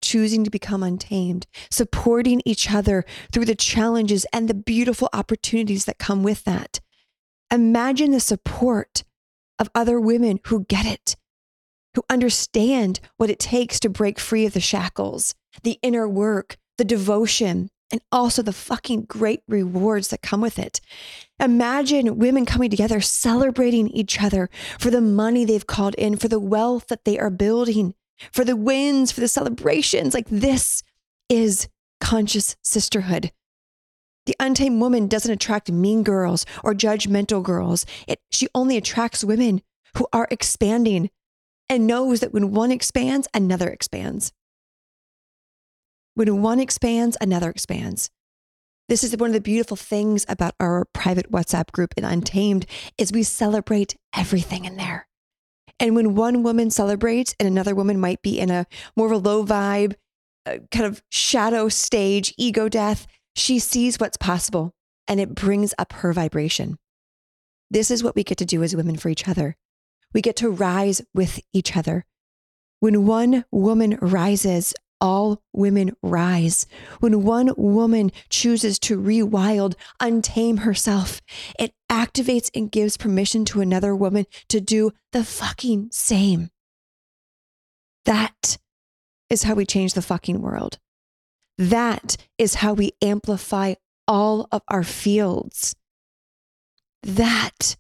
choosing 0.03 0.43
to 0.43 0.51
become 0.51 0.83
untamed, 0.83 1.47
supporting 1.71 2.43
each 2.45 2.73
other 2.73 3.05
through 3.33 3.45
the 3.45 3.55
challenges 3.55 4.27
and 4.33 4.49
the 4.49 4.55
beautiful 4.55 5.09
opportunities 5.13 5.85
that 5.85 5.99
come 5.99 6.25
with 6.25 6.43
that. 6.45 6.81
Imagine 7.53 8.11
the 8.11 8.19
support 8.19 9.05
of 9.61 9.71
other 9.75 10.01
women 10.01 10.41
who 10.47 10.65
get 10.65 10.85
it, 10.85 11.15
who 11.95 12.05
understand 12.11 13.01
what 13.17 13.31
it 13.31 13.39
takes 13.39 13.81
to 13.81 13.89
break 13.89 14.19
free 14.19 14.47
of 14.47 14.53
the 14.53 14.61
shackles, 14.61 15.35
the 15.63 15.79
inner 15.83 16.09
work, 16.09 16.57
the 16.79 16.85
devotion, 16.85 17.71
and 17.91 18.01
also 18.11 18.43
the 18.43 18.53
fucking 18.53 19.03
great 19.03 19.43
rewards 19.47 20.09
that 20.09 20.23
come 20.23 20.41
with 20.41 20.59
it. 20.59 20.81
Imagine 21.39 22.19
women 22.19 22.45
coming 22.47 22.71
together, 22.71 23.01
celebrating 23.01 23.89
each 23.89 24.21
other 24.21 24.51
for 24.79 24.91
the 24.91 25.01
money 25.01 25.45
they've 25.45 25.67
called 25.67 25.95
in, 25.95 26.17
for 26.17 26.29
the 26.29 26.41
wealth 26.41 26.89
that 26.89 27.05
they 27.05 27.19
are 27.19 27.31
building, 27.31 27.95
for 28.33 28.45
the 28.45 28.57
wins, 28.57 29.13
for 29.13 29.21
the 29.21 29.29
celebrations. 29.29 30.15
Like 30.15 30.29
this 30.29 30.83
is 31.29 31.69
conscious 32.01 32.57
sisterhood. 32.63 33.31
The 34.27 34.37
untamed 34.41 34.81
woman 34.81 35.07
doesn't 35.07 35.31
attract 35.31 35.71
mean 35.71 36.03
girls 36.03 36.47
or 36.63 36.75
judgmental 36.75 37.43
girls. 37.43 37.85
It, 38.09 38.21
she 38.31 38.49
only 38.55 38.77
attracts 38.77 39.23
women 39.23 39.63
who 39.97 40.07
are 40.13 40.27
expanding 40.31 41.11
and 41.69 41.87
knows 41.87 42.21
that 42.21 42.33
when 42.33 42.53
one 42.53 42.71
expands, 42.71 43.29
another 43.35 43.69
expands. 43.69 44.33
When 46.15 46.43
one 46.43 46.61
expands, 46.61 47.17
another 47.21 47.51
expands. 47.51 48.11
This 48.89 49.03
is 49.03 49.17
one 49.17 49.31
of 49.31 49.35
the 49.35 49.41
beautiful 49.41 49.77
things 49.77 50.27
about 50.29 50.55
our 50.61 50.85
private 50.93 51.33
WhatsApp 51.33 51.73
group 51.73 51.95
in 51.97 52.05
Untamed 52.05 52.67
is 52.99 53.13
we 53.13 53.23
celebrate 53.23 53.97
everything 54.15 54.67
in 54.67 54.77
there. 54.77 55.07
And 55.81 55.97
when 55.97 56.15
one 56.15 56.43
woman 56.43 56.71
celebrates 56.71 57.35
and 57.41 57.47
another 57.47 57.75
woman 57.75 57.99
might 57.99 58.23
be 58.23 58.39
in 58.39 58.51
a 58.51 58.67
more 58.95 59.07
of 59.07 59.13
a 59.13 59.17
low 59.17 59.45
vibe, 59.45 59.95
uh, 60.47 60.59
kind 60.71 60.85
of 60.85 61.03
shadow 61.11 61.69
stage, 61.69 62.35
ego 62.37 62.69
death, 62.69 63.07
she 63.35 63.59
sees 63.59 63.99
what's 63.99 64.19
possible 64.19 64.73
and 65.09 65.19
it 65.19 65.35
brings 65.35 65.75
up 65.79 65.95
her 65.95 66.13
vibration. 66.13 66.77
This 67.71 67.91
is 67.91 68.05
what 68.05 68.15
we 68.15 68.23
get 68.23 68.39
to 68.39 68.45
do 68.45 68.63
as 68.63 68.77
women 68.77 68.97
for 68.97 69.09
each 69.09 69.27
other. 69.27 69.57
We 70.15 70.23
get 70.23 70.37
to 70.37 70.49
rise 70.49 71.03
with 71.13 71.41
each 71.53 71.77
other. 71.77 72.07
When 72.81 73.05
one 73.07 73.45
woman 73.51 73.99
rises, 74.01 74.73
all 75.01 75.43
women 75.53 75.93
rise. 76.03 76.67
When 77.01 77.25
one 77.25 77.53
woman 77.57 78.11
chooses 78.31 78.79
to 78.81 79.01
rewild, 79.01 79.75
untame 80.01 80.61
herself, 80.61 81.21
it 81.59 81.75
activates 81.91 82.51
and 82.55 82.71
gives 82.71 82.97
permission 82.97 83.45
to 83.47 83.61
another 83.61 83.95
woman 83.95 84.27
to 84.49 84.61
do 84.61 84.93
the 85.13 85.25
fucking 85.25 85.89
same. 85.93 86.51
That 88.05 88.59
is 89.29 89.43
how 89.43 89.55
we 89.55 89.67
change 89.67 89.95
the 89.95 90.03
fucking 90.03 90.41
world. 90.41 90.79
That 91.59 92.17
is 92.39 92.57
how 92.57 92.73
we 92.73 92.93
amplify 93.03 93.75
all 94.07 94.49
of 94.53 94.63
our 94.69 94.85
fields. 94.85 95.75
That 97.03 97.77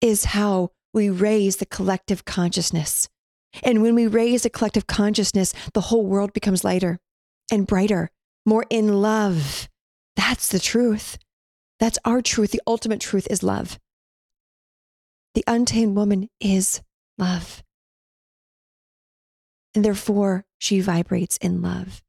is 0.00 0.26
how 0.26 0.70
we 0.96 1.10
raise 1.10 1.56
the 1.56 1.66
collective 1.66 2.24
consciousness. 2.24 3.08
And 3.62 3.82
when 3.82 3.94
we 3.94 4.06
raise 4.06 4.46
a 4.46 4.50
collective 4.50 4.86
consciousness, 4.86 5.52
the 5.74 5.82
whole 5.82 6.06
world 6.06 6.32
becomes 6.32 6.64
lighter 6.64 6.98
and 7.52 7.66
brighter, 7.66 8.10
more 8.46 8.64
in 8.70 9.02
love. 9.02 9.68
That's 10.16 10.48
the 10.48 10.58
truth. 10.58 11.18
That's 11.78 11.98
our 12.06 12.22
truth. 12.22 12.50
The 12.50 12.62
ultimate 12.66 13.00
truth 13.00 13.28
is 13.30 13.42
love. 13.42 13.78
The 15.34 15.44
untamed 15.46 15.94
woman 15.94 16.30
is 16.40 16.80
love. 17.18 17.62
And 19.74 19.84
therefore, 19.84 20.46
she 20.58 20.80
vibrates 20.80 21.36
in 21.36 21.60
love. 21.60 22.02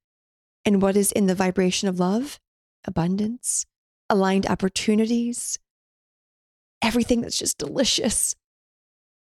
And 0.64 0.82
what 0.82 0.96
is 0.96 1.12
in 1.12 1.28
the 1.28 1.36
vibration 1.36 1.90
of 1.90 2.00
love? 2.00 2.40
Abundance, 2.86 3.66
aligned 4.10 4.46
opportunities, 4.46 5.60
everything 6.82 7.20
that's 7.20 7.38
just 7.38 7.58
delicious. 7.58 8.34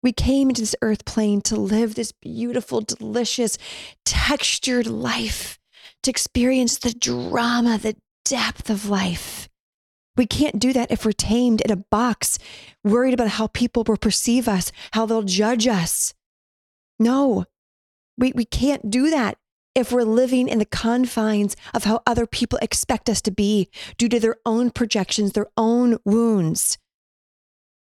We 0.01 0.13
came 0.13 0.49
into 0.49 0.61
this 0.61 0.75
earth 0.81 1.05
plane 1.05 1.41
to 1.41 1.55
live 1.57 1.95
this 1.95 2.11
beautiful, 2.11 2.81
delicious, 2.81 3.57
textured 4.05 4.87
life, 4.87 5.59
to 6.03 6.11
experience 6.11 6.77
the 6.77 6.93
drama, 6.93 7.77
the 7.77 7.97
depth 8.23 8.69
of 8.69 8.89
life. 8.89 9.49
We 10.15 10.25
can't 10.25 10.59
do 10.59 10.73
that 10.73 10.91
if 10.91 11.05
we're 11.05 11.11
tamed 11.11 11.61
in 11.61 11.71
a 11.71 11.77
box, 11.77 12.39
worried 12.83 13.13
about 13.13 13.29
how 13.29 13.47
people 13.47 13.83
will 13.85 13.97
perceive 13.97 14.47
us, 14.47 14.71
how 14.91 15.05
they'll 15.05 15.23
judge 15.23 15.67
us. 15.67 16.13
No, 16.97 17.45
we, 18.17 18.33
we 18.33 18.45
can't 18.45 18.89
do 18.89 19.09
that 19.09 19.37
if 19.75 19.91
we're 19.91 20.03
living 20.03 20.49
in 20.49 20.59
the 20.59 20.65
confines 20.65 21.55
of 21.73 21.85
how 21.85 22.01
other 22.05 22.25
people 22.25 22.59
expect 22.61 23.09
us 23.09 23.21
to 23.21 23.31
be 23.31 23.69
due 23.97 24.09
to 24.09 24.19
their 24.19 24.35
own 24.45 24.71
projections, 24.71 25.31
their 25.31 25.47
own 25.55 25.97
wounds. 26.03 26.77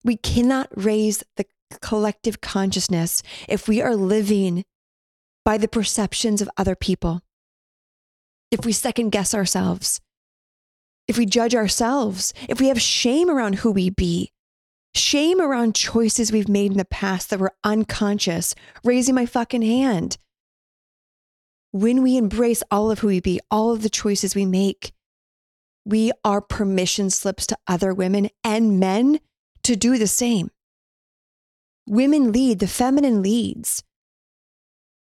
We 0.04 0.16
cannot 0.16 0.68
raise 0.76 1.24
the 1.36 1.46
collective 1.80 2.40
consciousness 2.40 3.22
if 3.48 3.68
we 3.68 3.80
are 3.80 3.96
living 3.96 4.64
by 5.44 5.58
the 5.58 5.68
perceptions 5.68 6.42
of 6.42 6.50
other 6.56 6.74
people, 6.74 7.22
if 8.50 8.64
we 8.64 8.72
second 8.72 9.10
guess 9.10 9.34
ourselves, 9.34 10.00
if 11.08 11.16
we 11.16 11.26
judge 11.26 11.54
ourselves, 11.54 12.32
if 12.48 12.60
we 12.60 12.68
have 12.68 12.80
shame 12.80 13.30
around 13.30 13.56
who 13.56 13.70
we 13.70 13.90
be, 13.90 14.32
shame 14.94 15.40
around 15.40 15.74
choices 15.74 16.32
we've 16.32 16.48
made 16.48 16.72
in 16.72 16.78
the 16.78 16.84
past 16.84 17.30
that 17.30 17.40
were 17.40 17.52
unconscious, 17.64 18.54
raising 18.84 19.14
my 19.14 19.26
fucking 19.26 19.62
hand. 19.62 20.18
When 21.72 22.02
we 22.02 22.16
embrace 22.16 22.62
all 22.70 22.90
of 22.90 22.98
who 22.98 23.08
we 23.08 23.20
be, 23.20 23.40
all 23.50 23.72
of 23.72 23.82
the 23.82 23.90
choices 23.90 24.34
we 24.34 24.46
make, 24.46 24.92
we 25.84 26.12
are 26.24 26.40
permission 26.40 27.10
slips 27.10 27.46
to 27.48 27.58
other 27.66 27.94
women 27.94 28.28
and 28.44 28.80
men 28.80 29.20
to 29.62 29.76
do 29.76 29.98
the 29.98 30.06
same. 30.06 30.50
Women 31.90 32.30
lead, 32.30 32.60
the 32.60 32.68
feminine 32.68 33.20
leads. 33.20 33.82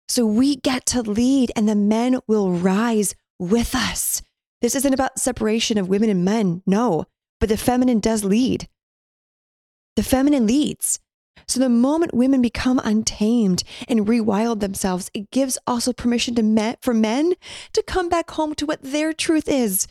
So 0.07 0.25
we 0.25 0.55
get 0.55 0.87
to 0.87 1.03
lead, 1.03 1.51
and 1.55 1.69
the 1.69 1.75
men 1.75 2.17
will 2.25 2.51
rise 2.51 3.13
with 3.37 3.75
us. 3.75 4.23
This 4.63 4.73
isn't 4.73 4.95
about 4.95 5.19
separation 5.19 5.77
of 5.77 5.87
women 5.87 6.09
and 6.09 6.25
men, 6.25 6.63
no, 6.65 7.05
but 7.39 7.47
the 7.47 7.57
feminine 7.57 7.99
does 7.99 8.23
lead. 8.23 8.67
The 9.97 10.01
feminine 10.01 10.47
leads. 10.47 10.99
So 11.47 11.59
the 11.59 11.69
moment 11.69 12.15
women 12.15 12.41
become 12.41 12.81
untamed 12.83 13.63
and 13.87 14.07
rewild 14.07 14.59
themselves, 14.59 15.11
it 15.13 15.29
gives 15.29 15.59
also 15.67 15.93
permission 15.93 16.33
to 16.35 16.43
men, 16.43 16.75
for 16.81 16.95
men 16.95 17.33
to 17.73 17.83
come 17.83 18.09
back 18.09 18.31
home 18.31 18.55
to 18.55 18.65
what 18.65 18.81
their 18.81 19.13
truth 19.13 19.47
is, 19.47 19.85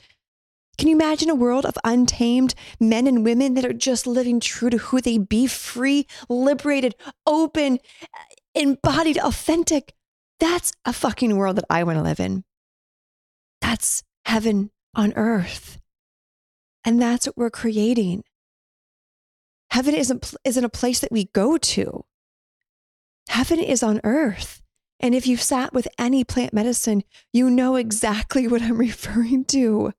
can 0.79 0.89
you 0.89 0.95
imagine 0.95 1.29
a 1.29 1.35
world 1.35 1.67
of 1.67 1.77
untamed 1.85 2.55
men 2.79 3.09
and 3.09 3.25
women 3.25 3.55
that 3.55 3.65
are 3.65 3.73
just 3.73 4.07
living 4.07 4.39
true 4.39 4.71
to 4.71 4.79
who 4.79 5.01
they 5.01 5.19
be, 5.19 5.49
free, 5.49 6.07
liberated, 6.29 6.95
open, 7.27 7.81
embodied, 8.55 9.19
authentic? 9.19 9.93
That's 10.39 10.73
a 10.85 10.93
fucking 10.93 11.37
world 11.37 11.57
that 11.57 11.65
I 11.69 11.83
want 11.83 11.99
to 11.99 12.03
live 12.03 12.21
in. 12.21 12.45
That's 13.61 14.05
heaven 14.25 14.71
on 14.95 15.13
earth. 15.17 15.81
And 16.85 17.03
that's 17.03 17.27
what 17.27 17.37
we're 17.37 17.51
creating. 17.51 18.23
Heaven 19.71 19.95
isn't, 19.95 20.33
isn't 20.45 20.65
a 20.65 20.69
place 20.69 21.01
that 21.01 21.13
we 21.13 21.25
go 21.35 21.59
to. 21.59 22.05
Heaven 23.29 23.59
is 23.59 23.83
on 23.83 24.01
earth. 24.05 24.63
And 25.01 25.15
if 25.15 25.27
you've 25.27 25.43
sat 25.43 25.73
with 25.73 25.89
any 25.99 26.25
plant 26.25 26.53
medicine, 26.53 27.03
you 27.33 27.51
know 27.51 27.75
exactly 27.75 28.47
what 28.49 28.63
I'm 28.63 28.79
referring 28.79 29.45
to. 29.47 29.93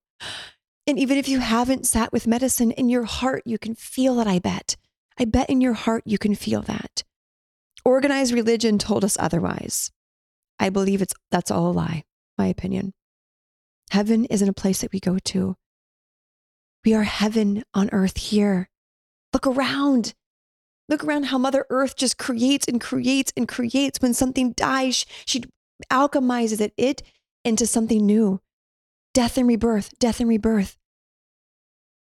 And 0.90 0.98
even 0.98 1.20
if 1.20 1.30
you 1.30 1.38
haven't 1.38 1.86
sat 1.86 2.12
with 2.12 2.26
medicine 2.26 2.72
in 2.72 2.90
your 2.90 3.04
heart, 3.04 3.44
you 3.46 3.60
can 3.60 3.76
feel 3.76 4.20
it, 4.20 4.26
I 4.26 4.40
bet. 4.40 4.76
I 5.20 5.26
bet 5.26 5.48
in 5.48 5.62
your 5.62 5.74
heart 5.74 6.02
you 6.04 6.18
can 6.18 6.34
feel 6.34 6.64
that. 6.64 7.04
Organized 7.86 8.34
religion 8.34 8.80
told 8.80 9.06
us 9.06 9.16
otherwise. 9.20 9.92
I 10.58 10.72
believe 10.72 11.04
it's 11.04 11.14
that's 11.30 11.52
all 11.52 11.70
a 11.70 11.74
lie, 11.74 12.06
my 12.40 12.48
opinion. 12.48 12.96
Heaven 13.92 14.26
isn't 14.26 14.50
a 14.50 14.52
place 14.52 14.82
that 14.82 14.92
we 14.92 15.00
go 15.00 15.20
to. 15.26 15.58
We 16.84 16.96
are 16.96 17.04
heaven 17.04 17.62
on 17.76 17.92
earth 17.92 18.18
here. 18.18 18.68
Look 19.32 19.46
around. 19.46 20.16
Look 20.88 21.04
around 21.04 21.26
how 21.26 21.38
Mother 21.38 21.68
Earth 21.70 21.98
just 21.98 22.18
creates 22.18 22.68
and 22.68 22.82
creates 22.82 23.32
and 23.38 23.48
creates. 23.48 24.02
When 24.02 24.16
something 24.16 24.54
dies, 24.54 25.06
she 25.28 25.44
alchemizes 25.92 26.60
it, 26.60 26.74
it 26.78 27.04
into 27.46 27.68
something 27.68 28.04
new. 28.04 28.42
Death 29.14 29.38
and 29.38 29.48
rebirth, 29.48 29.94
death 30.00 30.20
and 30.20 30.28
rebirth. 30.28 30.79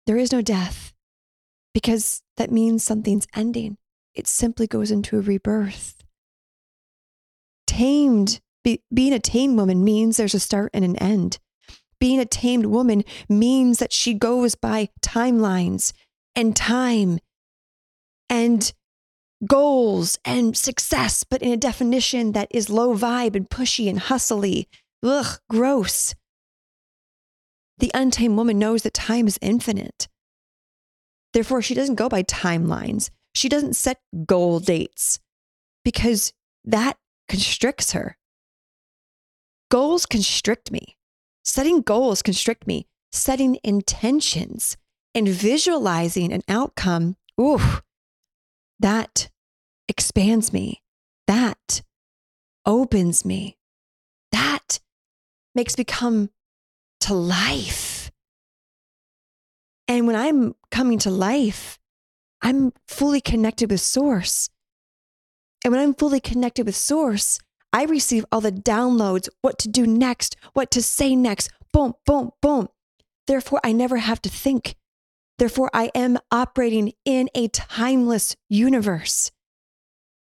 There 0.10 0.18
is 0.18 0.32
no 0.32 0.42
death 0.42 0.92
because 1.72 2.24
that 2.38 2.52
means 2.52 2.84
something's 2.84 3.28
ending. 3.36 3.78
It 4.16 4.26
simply 4.26 4.66
goes 4.66 4.90
into 4.90 5.20
a 5.20 5.22
rebirth. 5.22 6.04
Tamed, 7.68 8.42
be, 8.64 8.82
being 8.92 9.14
a 9.14 9.20
tamed 9.20 9.56
woman 9.56 9.84
means 9.84 10.18
there's 10.18 10.34
a 10.34 10.40
start 10.40 10.72
and 10.74 10.84
an 10.84 10.96
end. 10.96 11.38
Being 12.00 12.20
a 12.20 12.26
tamed 12.26 12.66
woman 12.66 13.04
means 13.30 13.78
that 13.78 13.94
she 13.94 14.16
goes 14.16 14.56
by 14.56 14.90
timelines 15.00 15.94
and 16.36 16.56
time 16.56 17.20
and 18.32 18.74
goals 19.46 20.18
and 20.26 20.58
success, 20.58 21.24
but 21.24 21.44
in 21.44 21.52
a 21.52 21.56
definition 21.56 22.32
that 22.32 22.48
is 22.50 22.68
low 22.68 22.98
vibe 22.98 23.36
and 23.36 23.48
pushy 23.48 23.88
and 23.88 24.00
hustly. 24.00 24.68
Ugh, 25.04 25.40
gross. 25.52 26.16
The 27.80 27.92
untamed 27.94 28.38
woman 28.38 28.60
knows 28.60 28.84
that 28.84 28.94
time 28.94 29.28
is 29.28 29.40
infinite. 29.42 30.08
Therefore, 31.34 31.62
she 31.62 31.74
doesn't 31.74 31.96
go 31.96 32.10
by 32.10 32.24
timelines. 32.24 33.10
She 33.34 33.50
doesn't 33.50 33.76
set 33.76 34.02
goal 34.26 34.60
dates 34.60 35.20
because 35.84 36.34
that 36.66 36.98
constricts 37.28 37.94
her. 37.94 38.18
Goals 39.70 40.06
constrict 40.06 40.72
me. 40.72 40.98
Setting 41.44 41.82
goals 41.82 42.22
constrict 42.22 42.68
me. 42.68 42.88
Setting 43.12 43.58
intentions 43.64 44.78
and 45.16 45.28
visualizing 45.28 46.34
an 46.34 46.44
outcome, 46.48 47.16
ooh, 47.40 47.62
that 48.80 49.30
expands 49.88 50.54
me. 50.54 50.82
That 51.28 51.82
opens 52.66 53.26
me. 53.26 53.58
That 54.32 54.80
makes 55.56 55.78
me 55.78 55.84
come 55.84 56.30
to 57.02 57.14
life. 57.14 58.12
And 59.88 60.06
when 60.06 60.16
I'm 60.16 60.56
coming 60.72 61.00
to 61.00 61.10
life, 61.10 61.80
I'm 62.42 62.72
fully 62.88 63.22
connected 63.22 63.72
with 63.72 63.82
Source. 63.82 64.50
And 65.64 65.74
when 65.74 65.82
I'm 65.82 65.94
fully 65.94 66.20
connected 66.20 66.66
with 66.66 66.76
Source, 66.76 67.40
I 67.74 67.86
receive 67.86 68.26
all 68.32 68.42
the 68.42 68.52
downloads, 68.52 69.30
what 69.42 69.60
to 69.60 69.70
do 69.70 69.86
next, 69.86 70.36
what 70.54 70.72
to 70.72 70.82
say 70.82 71.16
next, 71.16 71.50
boom, 71.74 71.94
boom, 72.06 72.32
boom. 72.42 72.70
Therefore, 73.28 73.60
I 73.64 73.74
never 73.74 73.98
have 73.98 74.22
to 74.24 74.30
think. 74.30 74.76
Therefore, 75.38 75.70
I 75.74 75.92
am 75.94 76.18
operating 76.32 76.94
in 77.06 77.30
a 77.36 77.48
timeless 77.48 78.36
universe. 78.50 79.32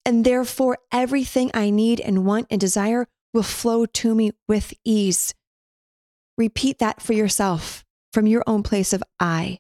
And 0.05 0.25
therefore, 0.25 0.79
everything 0.93 1.51
I 1.53 1.71
need 1.71 2.01
and 2.01 2.25
want 2.25 2.47
and 2.51 2.61
desire 2.61 3.07
will 3.35 3.43
flow 3.43 3.87
to 3.87 4.15
me 4.15 4.33
with 4.49 4.73
ease. 4.85 5.35
Repeat 6.37 6.79
that 6.79 7.01
for 7.01 7.15
yourself 7.15 7.85
from 8.13 8.27
your 8.27 8.43
own 8.47 8.63
place 8.63 8.93
of 8.93 9.03
I. 9.19 9.59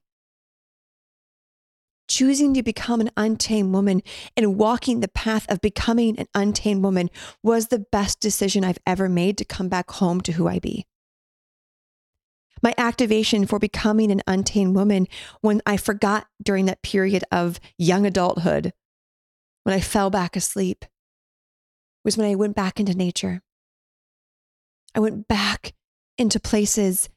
Choosing 2.08 2.54
to 2.54 2.62
become 2.62 3.00
an 3.00 3.10
untamed 3.16 3.72
woman 3.72 4.02
and 4.36 4.56
walking 4.56 5.00
the 5.00 5.08
path 5.08 5.44
of 5.50 5.60
becoming 5.60 6.18
an 6.18 6.26
untamed 6.34 6.82
woman 6.82 7.10
was 7.42 7.68
the 7.68 7.84
best 7.90 8.20
decision 8.20 8.64
I've 8.64 8.78
ever 8.86 9.08
made 9.08 9.38
to 9.38 9.44
come 9.44 9.68
back 9.68 9.90
home 9.90 10.20
to 10.22 10.32
who 10.32 10.46
I 10.46 10.58
be. 10.58 10.86
My 12.62 12.74
activation 12.78 13.46
for 13.46 13.58
becoming 13.58 14.10
an 14.10 14.22
untamed 14.26 14.74
woman 14.74 15.08
when 15.40 15.60
I 15.66 15.76
forgot 15.76 16.26
during 16.42 16.66
that 16.66 16.82
period 16.82 17.24
of 17.30 17.60
young 17.76 18.06
adulthood, 18.06 18.72
when 19.64 19.74
I 19.74 19.80
fell 19.80 20.10
back 20.10 20.36
asleep, 20.36 20.84
was 22.04 22.16
when 22.16 22.30
I 22.30 22.34
went 22.34 22.54
back 22.54 22.78
into 22.78 22.94
nature. 22.94 23.42
I 24.94 25.00
went 25.00 25.26
back 25.26 25.74
into 26.18 26.40
places 26.40 27.08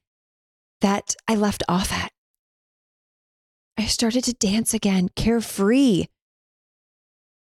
that 0.81 1.15
I 1.27 1.35
left 1.35 1.63
off 1.67 1.91
at. 1.91 2.11
I 3.77 3.85
started 3.85 4.23
to 4.25 4.33
dance 4.33 4.73
again, 4.73 5.09
carefree. 5.15 6.05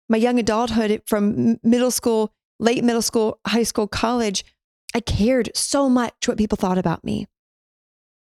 My 0.10 0.18
young 0.18 0.40
adulthood 0.40 1.02
from 1.06 1.60
middle 1.64 1.92
school, 1.92 2.32
late 2.60 2.84
middle 2.84 3.02
school, 3.02 3.40
high 3.48 3.64
school, 3.64 3.88
college, 3.88 4.46
I 4.94 5.00
cared 5.00 5.50
so 5.56 5.90
much 5.90 6.28
what 6.28 6.38
people 6.38 6.56
thought 6.56 6.78
about 6.78 7.04
me. 7.04 7.28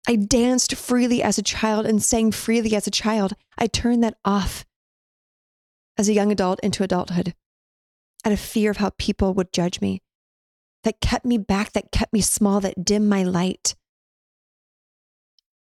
I 0.06 0.16
danced 0.16 0.74
freely 0.74 1.22
as 1.22 1.38
a 1.38 1.42
child 1.42 1.86
and 1.86 2.02
sang 2.02 2.30
freely 2.30 2.76
as 2.76 2.86
a 2.86 2.90
child. 2.90 3.32
I 3.56 3.66
turned 3.66 4.04
that 4.04 4.18
off 4.24 4.66
as 5.96 6.08
a 6.08 6.12
young 6.12 6.30
adult 6.30 6.60
into 6.60 6.82
adulthood 6.82 7.34
out 8.24 8.32
of 8.32 8.40
fear 8.40 8.70
of 8.70 8.78
how 8.78 8.90
people 8.98 9.34
would 9.34 9.52
judge 9.52 9.80
me 9.80 10.00
that 10.84 11.00
kept 11.00 11.24
me 11.24 11.38
back, 11.38 11.72
that 11.72 11.90
kept 11.90 12.12
me 12.12 12.20
small, 12.20 12.60
that 12.60 12.84
dimmed 12.84 13.08
my 13.08 13.22
light. 13.22 13.74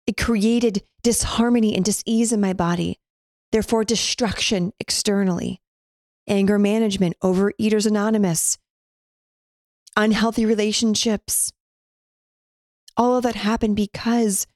It 0.08 0.18
created 0.18 0.84
disharmony 1.04 1.76
and 1.76 1.86
disease 1.86 2.32
in 2.32 2.42
my 2.42 2.54
body, 2.54 2.98
therefore, 3.52 3.84
destruction 3.84 4.74
externally, 4.80 5.62
anger 6.28 6.58
management, 6.58 7.16
overeaters 7.24 7.86
anonymous, 7.86 8.58
unhealthy 9.96 10.46
relationships. 10.46 11.52
All 12.98 13.18
of 13.18 13.24
that 13.24 13.36
happened 13.36 13.76
because 13.76 14.48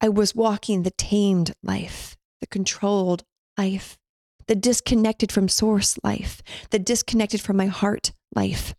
I 0.00 0.08
was 0.08 0.34
walking 0.34 0.82
the 0.82 0.90
tamed 0.90 1.54
life, 1.62 2.16
the 2.40 2.46
controlled 2.46 3.24
life, 3.56 3.96
the 4.46 4.54
disconnected 4.54 5.32
from 5.32 5.48
source 5.48 5.98
life, 6.04 6.42
the 6.70 6.78
disconnected 6.78 7.40
from 7.40 7.56
my 7.56 7.66
heart 7.66 8.12
life. 8.34 8.74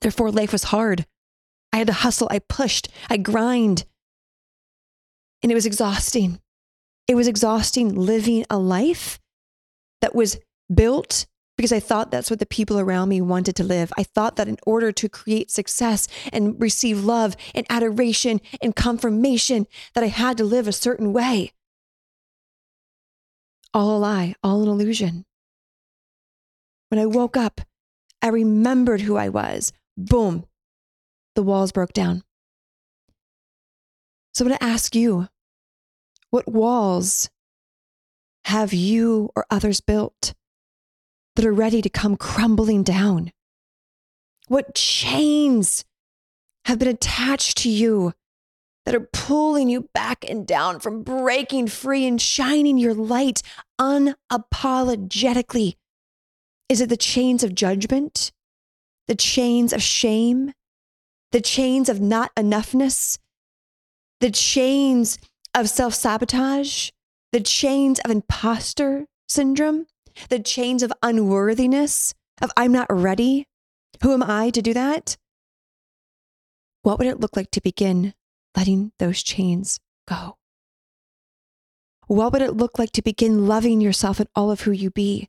Therefore, 0.00 0.30
life 0.30 0.52
was 0.52 0.64
hard. 0.64 1.06
I 1.72 1.78
had 1.78 1.86
to 1.86 1.92
hustle, 1.92 2.28
I 2.30 2.38
pushed, 2.38 2.88
I 3.08 3.16
grind. 3.16 3.84
And 5.42 5.52
it 5.52 5.54
was 5.54 5.66
exhausting. 5.66 6.40
It 7.06 7.14
was 7.14 7.28
exhausting 7.28 7.94
living 7.94 8.44
a 8.50 8.58
life 8.58 9.18
that 10.00 10.14
was 10.14 10.38
built 10.72 11.26
because 11.56 11.72
I 11.72 11.80
thought 11.80 12.10
that's 12.10 12.30
what 12.30 12.38
the 12.38 12.46
people 12.46 12.78
around 12.80 13.10
me 13.10 13.20
wanted 13.20 13.54
to 13.56 13.64
live. 13.64 13.92
I 13.98 14.02
thought 14.02 14.36
that 14.36 14.48
in 14.48 14.56
order 14.66 14.92
to 14.92 15.08
create 15.10 15.50
success 15.50 16.08
and 16.32 16.60
receive 16.60 17.04
love 17.04 17.36
and 17.54 17.66
adoration 17.68 18.40
and 18.62 18.74
confirmation, 18.74 19.66
that 19.94 20.02
I 20.02 20.06
had 20.06 20.38
to 20.38 20.44
live 20.44 20.66
a 20.66 20.72
certain 20.72 21.12
way. 21.12 21.52
All 23.74 23.94
a 23.94 23.98
lie, 23.98 24.34
all 24.42 24.62
an 24.62 24.68
illusion. 24.68 25.26
When 26.88 26.98
I 26.98 27.06
woke 27.06 27.36
up, 27.36 27.60
I 28.22 28.28
remembered 28.28 29.02
who 29.02 29.16
I 29.16 29.28
was 29.28 29.72
boom, 30.06 30.44
the 31.34 31.42
walls 31.42 31.72
broke 31.72 31.92
down. 31.92 32.22
So 34.34 34.44
I'm 34.44 34.48
going 34.48 34.58
to 34.58 34.64
ask 34.64 34.94
you 34.94 35.28
what 36.30 36.50
walls 36.50 37.30
have 38.44 38.72
you 38.72 39.30
or 39.36 39.44
others 39.50 39.80
built 39.80 40.34
that 41.36 41.44
are 41.44 41.52
ready 41.52 41.82
to 41.82 41.88
come 41.88 42.16
crumbling 42.16 42.82
down? 42.82 43.32
What 44.48 44.74
chains 44.74 45.84
have 46.64 46.78
been 46.78 46.88
attached 46.88 47.58
to 47.58 47.68
you 47.68 48.12
that 48.84 48.94
are 48.94 49.08
pulling 49.12 49.68
you 49.68 49.88
back 49.94 50.24
and 50.28 50.46
down 50.46 50.80
from 50.80 51.02
breaking 51.02 51.68
free 51.68 52.06
and 52.06 52.20
shining 52.20 52.78
your 52.78 52.94
light 52.94 53.42
unapologetically? 53.80 55.76
Is 56.68 56.80
it 56.80 56.88
the 56.88 56.96
chains 56.96 57.44
of 57.44 57.54
judgment? 57.54 58.32
The 59.08 59.14
chains 59.14 59.72
of 59.72 59.82
shame, 59.82 60.52
the 61.32 61.40
chains 61.40 61.88
of 61.88 62.00
not 62.00 62.34
enoughness, 62.34 63.18
the 64.20 64.30
chains 64.30 65.18
of 65.54 65.68
self 65.68 65.94
sabotage, 65.94 66.90
the 67.32 67.40
chains 67.40 67.98
of 68.00 68.10
imposter 68.10 69.06
syndrome, 69.28 69.86
the 70.28 70.40
chains 70.40 70.82
of 70.82 70.92
unworthiness, 71.02 72.14
of 72.42 72.50
I'm 72.56 72.72
not 72.72 72.86
ready. 72.90 73.46
Who 74.02 74.12
am 74.12 74.22
I 74.22 74.50
to 74.50 74.62
do 74.62 74.74
that? 74.74 75.16
What 76.82 76.98
would 76.98 77.08
it 77.08 77.20
look 77.20 77.36
like 77.36 77.50
to 77.52 77.60
begin 77.60 78.14
letting 78.56 78.92
those 78.98 79.22
chains 79.22 79.78
go? 80.08 80.36
What 82.06 82.32
would 82.32 82.42
it 82.42 82.56
look 82.56 82.78
like 82.78 82.92
to 82.92 83.02
begin 83.02 83.46
loving 83.46 83.80
yourself 83.80 84.18
and 84.18 84.28
all 84.34 84.50
of 84.50 84.62
who 84.62 84.72
you 84.72 84.90
be? 84.90 85.28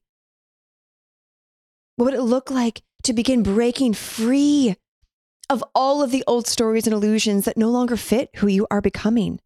What 1.95 2.05
would 2.05 2.13
it 2.13 2.23
look 2.23 2.49
like 2.49 2.81
to 3.03 3.13
begin 3.13 3.43
breaking 3.43 3.93
free 3.93 4.75
of 5.49 5.63
all 5.75 6.01
of 6.01 6.11
the 6.11 6.23
old 6.27 6.47
stories 6.47 6.87
and 6.87 6.93
illusions 6.93 7.45
that 7.45 7.57
no 7.57 7.69
longer 7.69 7.97
fit 7.97 8.29
who 8.37 8.47
you 8.47 8.67
are 8.71 8.81
becoming? 8.81 9.39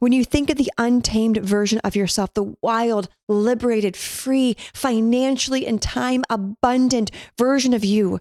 When 0.00 0.12
you 0.12 0.24
think 0.24 0.48
of 0.48 0.56
the 0.56 0.70
untamed 0.78 1.38
version 1.38 1.80
of 1.80 1.96
yourself, 1.96 2.32
the 2.34 2.54
wild, 2.62 3.08
liberated, 3.28 3.96
free, 3.96 4.56
financially 4.72 5.66
and 5.66 5.82
time 5.82 6.24
abundant 6.30 7.10
version 7.36 7.74
of 7.74 7.84
you, 7.84 8.20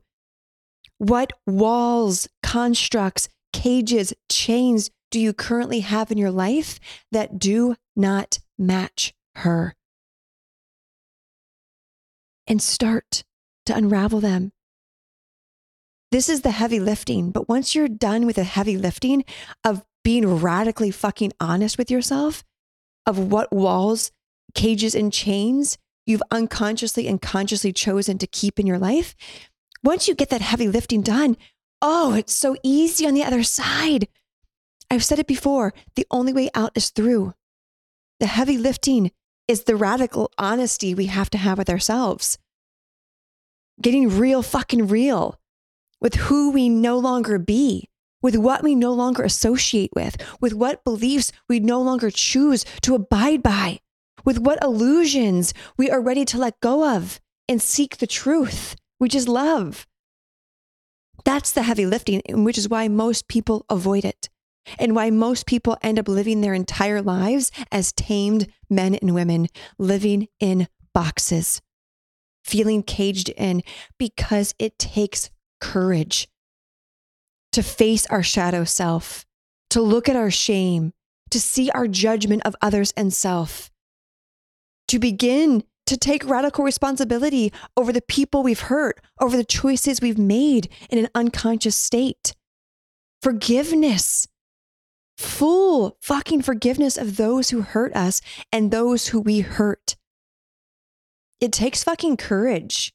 what 0.97 1.33
walls, 1.45 2.27
constructs, 2.41 3.29
cages, 3.53 4.13
chains 4.29 4.89
do 5.11 5.19
you 5.19 5.33
currently 5.33 5.81
have 5.81 6.11
in 6.11 6.17
your 6.17 6.31
life 6.31 6.79
that 7.11 7.37
do 7.37 7.75
not 7.95 8.39
match 8.57 9.13
her? 9.35 9.75
And 12.47 12.61
start 12.61 13.23
to 13.67 13.75
unravel 13.75 14.19
them. 14.19 14.51
This 16.11 16.29
is 16.29 16.41
the 16.41 16.51
heavy 16.51 16.79
lifting. 16.79 17.31
But 17.31 17.49
once 17.49 17.75
you're 17.75 17.87
done 17.87 18.25
with 18.25 18.37
the 18.37 18.43
heavy 18.43 18.77
lifting 18.77 19.25
of 19.63 19.83
being 20.03 20.39
radically 20.39 20.91
fucking 20.91 21.33
honest 21.39 21.77
with 21.77 21.91
yourself, 21.91 22.43
of 23.05 23.19
what 23.31 23.51
walls, 23.53 24.11
cages, 24.53 24.95
and 24.95 25.11
chains 25.11 25.77
you've 26.05 26.23
unconsciously 26.31 27.07
and 27.07 27.21
consciously 27.21 27.73
chosen 27.73 28.17
to 28.17 28.27
keep 28.27 28.59
in 28.59 28.65
your 28.65 28.79
life, 28.79 29.15
once 29.83 30.07
you 30.07 30.15
get 30.15 30.29
that 30.29 30.41
heavy 30.41 30.67
lifting 30.67 31.01
done, 31.01 31.35
oh, 31.81 32.13
it's 32.13 32.33
so 32.33 32.55
easy 32.63 33.05
on 33.05 33.13
the 33.13 33.23
other 33.23 33.43
side. 33.43 34.07
I've 34.89 35.03
said 35.03 35.19
it 35.19 35.27
before 35.27 35.73
the 35.95 36.07
only 36.09 36.31
way 36.31 36.49
out 36.55 36.71
is 36.75 36.89
through. 36.89 37.33
The 38.19 38.27
heavy 38.27 38.57
lifting 38.57 39.11
is 39.47 39.63
the 39.63 39.75
radical 39.75 40.31
honesty 40.37 40.95
we 40.95 41.07
have 41.07 41.29
to 41.31 41.37
have 41.37 41.57
with 41.57 41.69
ourselves. 41.69 42.37
Getting 43.81 44.17
real 44.17 44.41
fucking 44.41 44.87
real 44.87 45.39
with 46.01 46.15
who 46.15 46.51
we 46.51 46.69
no 46.69 46.97
longer 46.97 47.37
be, 47.37 47.89
with 48.21 48.35
what 48.35 48.63
we 48.63 48.75
no 48.75 48.91
longer 48.93 49.23
associate 49.23 49.91
with, 49.95 50.17
with 50.41 50.53
what 50.53 50.83
beliefs 50.83 51.31
we 51.47 51.59
no 51.59 51.81
longer 51.81 52.09
choose 52.09 52.65
to 52.81 52.95
abide 52.95 53.43
by, 53.43 53.79
with 54.25 54.39
what 54.39 54.63
illusions 54.63 55.53
we 55.77 55.89
are 55.89 56.01
ready 56.01 56.25
to 56.25 56.37
let 56.37 56.59
go 56.59 56.95
of 56.95 57.19
and 57.47 57.61
seek 57.61 57.97
the 57.97 58.07
truth, 58.07 58.75
which 58.97 59.15
is 59.15 59.27
love. 59.27 59.87
That's 61.23 61.51
the 61.51 61.63
heavy 61.63 61.85
lifting, 61.85 62.21
which 62.29 62.57
is 62.57 62.69
why 62.69 62.87
most 62.87 63.27
people 63.27 63.65
avoid 63.69 64.05
it 64.05 64.29
and 64.79 64.95
why 64.95 65.09
most 65.09 65.45
people 65.45 65.77
end 65.81 65.99
up 65.99 66.07
living 66.07 66.41
their 66.41 66.53
entire 66.53 67.01
lives 67.01 67.51
as 67.71 67.93
tamed 67.93 68.47
men 68.69 68.95
and 68.95 69.13
women 69.13 69.47
living 69.77 70.27
in 70.39 70.67
boxes, 70.93 71.61
feeling 72.47 72.81
caged 72.81 73.29
in 73.29 73.61
because 73.97 74.55
it 74.57 74.79
takes 74.79 75.29
courage 75.59 76.27
to 77.51 77.61
face 77.61 78.05
our 78.07 78.23
shadow 78.23 78.63
self, 78.63 79.25
to 79.69 79.81
look 79.81 80.07
at 80.07 80.15
our 80.15 80.31
shame, 80.31 80.93
to 81.29 81.39
see 81.39 81.69
our 81.71 81.87
judgment 81.87 82.41
of 82.45 82.55
others 82.61 82.93
and 82.95 83.13
self, 83.13 83.69
to 84.87 84.99
begin 84.99 85.63
to 85.85 85.97
take 85.97 86.25
radical 86.25 86.63
responsibility 86.63 87.51
over 87.75 87.91
the 87.91 88.01
people 88.01 88.43
we've 88.43 88.61
hurt, 88.61 89.01
over 89.19 89.35
the 89.35 89.43
choices 89.43 90.01
we've 90.01 90.17
made 90.17 90.69
in 90.89 90.99
an 90.99 91.09
unconscious 91.15 91.75
state. 91.75 92.33
Forgiveness 93.21 94.27
full 95.17 95.97
fucking 95.99 96.43
forgiveness 96.43 96.97
of 96.97 97.17
those 97.17 97.49
who 97.49 97.61
hurt 97.61 97.95
us 97.95 98.21
and 98.51 98.69
those 98.69 99.07
who 99.07 99.19
we 99.19 99.39
hurt. 99.39 99.95
It 101.39 101.51
takes 101.51 101.83
fucking 101.83 102.17
courage 102.17 102.93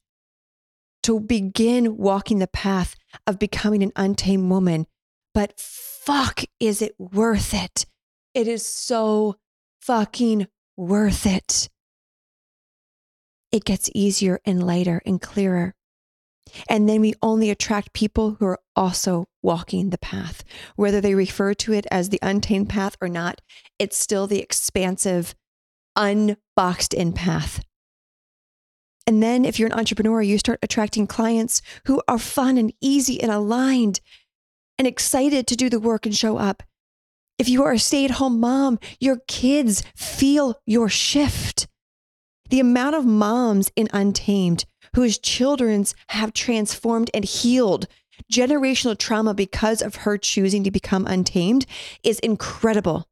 to 1.03 1.19
begin 1.19 1.97
walking 1.97 2.39
the 2.39 2.47
path 2.47 2.95
of 3.25 3.39
becoming 3.39 3.83
an 3.83 3.91
untamed 3.95 4.49
woman, 4.49 4.87
but 5.33 5.53
fuck, 5.57 6.43
is 6.59 6.81
it 6.81 6.95
worth 6.97 7.53
it? 7.53 7.85
It 8.33 8.47
is 8.47 8.65
so 8.65 9.35
fucking 9.81 10.47
worth 10.75 11.25
it. 11.25 11.69
It 13.51 13.65
gets 13.65 13.89
easier 13.93 14.39
and 14.45 14.65
lighter 14.65 15.01
and 15.05 15.21
clearer. 15.21 15.75
And 16.67 16.89
then 16.89 17.01
we 17.01 17.13
only 17.21 17.49
attract 17.49 17.93
people 17.93 18.37
who 18.39 18.45
are 18.45 18.59
also 18.75 19.25
walking 19.41 19.89
the 19.89 19.97
path. 19.97 20.43
Whether 20.75 20.99
they 20.99 21.15
refer 21.15 21.53
to 21.55 21.73
it 21.73 21.85
as 21.91 22.09
the 22.09 22.19
untamed 22.21 22.69
path 22.69 22.97
or 22.99 23.07
not, 23.07 23.41
it's 23.79 23.97
still 23.97 24.27
the 24.27 24.39
expansive, 24.39 25.35
unboxed 25.95 26.93
in 26.93 27.13
path. 27.13 27.61
And 29.05 29.21
then 29.21 29.45
if 29.45 29.59
you're 29.59 29.67
an 29.67 29.77
entrepreneur, 29.77 30.21
you 30.21 30.37
start 30.37 30.59
attracting 30.61 31.07
clients 31.07 31.61
who 31.85 32.01
are 32.07 32.19
fun 32.19 32.57
and 32.57 32.73
easy 32.81 33.21
and 33.21 33.31
aligned 33.31 33.99
and 34.77 34.87
excited 34.87 35.45
to 35.47 35.55
do 35.55 35.69
the 35.69 35.79
work 35.79 36.05
and 36.05 36.15
show 36.15 36.37
up. 36.37 36.63
If 37.37 37.49
you 37.49 37.63
are 37.63 37.73
a 37.73 37.79
stay 37.79 38.05
at 38.05 38.11
home 38.11 38.39
mom, 38.39 38.79
your 38.99 39.19
kids 39.27 39.83
feel 39.95 40.59
your 40.65 40.87
shift. 40.87 41.67
The 42.49 42.59
amount 42.59 42.95
of 42.95 43.05
moms 43.05 43.71
in 43.75 43.89
Untamed 43.91 44.65
whose 44.95 45.17
children's 45.17 45.95
have 46.09 46.33
transformed 46.33 47.09
and 47.13 47.25
healed 47.25 47.87
generational 48.31 48.97
trauma 48.97 49.33
because 49.33 49.81
of 49.81 49.95
her 49.95 50.17
choosing 50.17 50.63
to 50.63 50.71
become 50.71 51.05
untamed 51.07 51.65
is 52.03 52.19
incredible. 52.19 53.07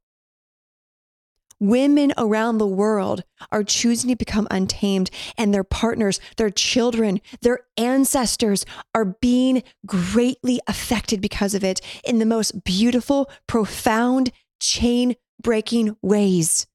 Women 1.62 2.12
around 2.18 2.58
the 2.58 2.66
world 2.66 3.22
are 3.52 3.62
choosing 3.62 4.10
to 4.10 4.16
become 4.16 4.48
untamed, 4.50 5.12
and 5.38 5.54
their 5.54 5.62
partners, 5.62 6.18
their 6.36 6.50
children, 6.50 7.20
their 7.42 7.60
ancestors 7.76 8.66
are 8.96 9.04
being 9.04 9.62
greatly 9.86 10.60
affected 10.66 11.20
because 11.20 11.54
of 11.54 11.62
it 11.62 11.80
in 12.04 12.18
the 12.18 12.26
most 12.26 12.64
beautiful, 12.64 13.30
profound, 13.46 14.32
chain 14.60 15.14
breaking 15.40 15.96
ways. 16.02 16.66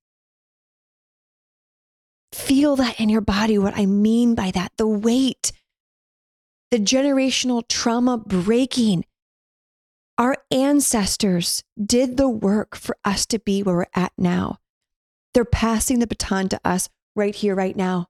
Feel 2.32 2.78
that 2.78 2.98
in 2.98 3.10
your 3.10 3.20
body, 3.20 3.58
what 3.58 3.78
I 3.78 3.86
mean 3.86 4.36
by 4.36 4.52
that 4.52 4.72
the 4.78 4.88
weight, 4.88 5.52
the 6.72 6.80
generational 6.80 7.68
trauma 7.68 8.18
breaking. 8.18 9.04
Our 10.18 10.38
ancestors 10.50 11.66
did 11.78 12.16
the 12.16 12.30
work 12.30 12.78
for 12.78 12.96
us 13.04 13.26
to 13.26 13.40
be 13.40 13.62
where 13.62 13.76
we're 13.76 13.86
at 13.94 14.14
now. 14.18 14.60
They're 15.38 15.46
passing 15.46 16.00
the 16.00 16.08
baton 16.08 16.50
to 16.50 16.60
us 16.66 16.90
right 17.16 17.36
here, 17.36 17.54
right 17.54 17.76
now, 17.76 18.08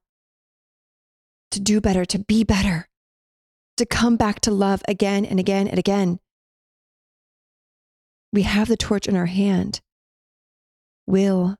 to 1.50 1.60
do 1.60 1.78
better, 1.78 2.06
to 2.06 2.18
be 2.18 2.42
better, 2.42 2.88
to 3.76 3.84
come 3.84 4.16
back 4.16 4.40
to 4.40 4.50
love 4.50 4.80
again 4.88 5.26
and 5.26 5.38
again 5.38 5.68
and 5.68 5.78
again. 5.78 6.20
We 8.32 8.44
have 8.44 8.66
the 8.66 8.78
torch 8.78 9.06
in 9.06 9.14
our 9.14 9.26
hand. 9.26 9.82
Will 11.06 11.56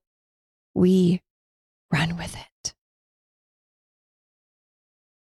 we 0.74 1.20
run 1.92 2.16
with 2.16 2.34
it? 2.34 2.72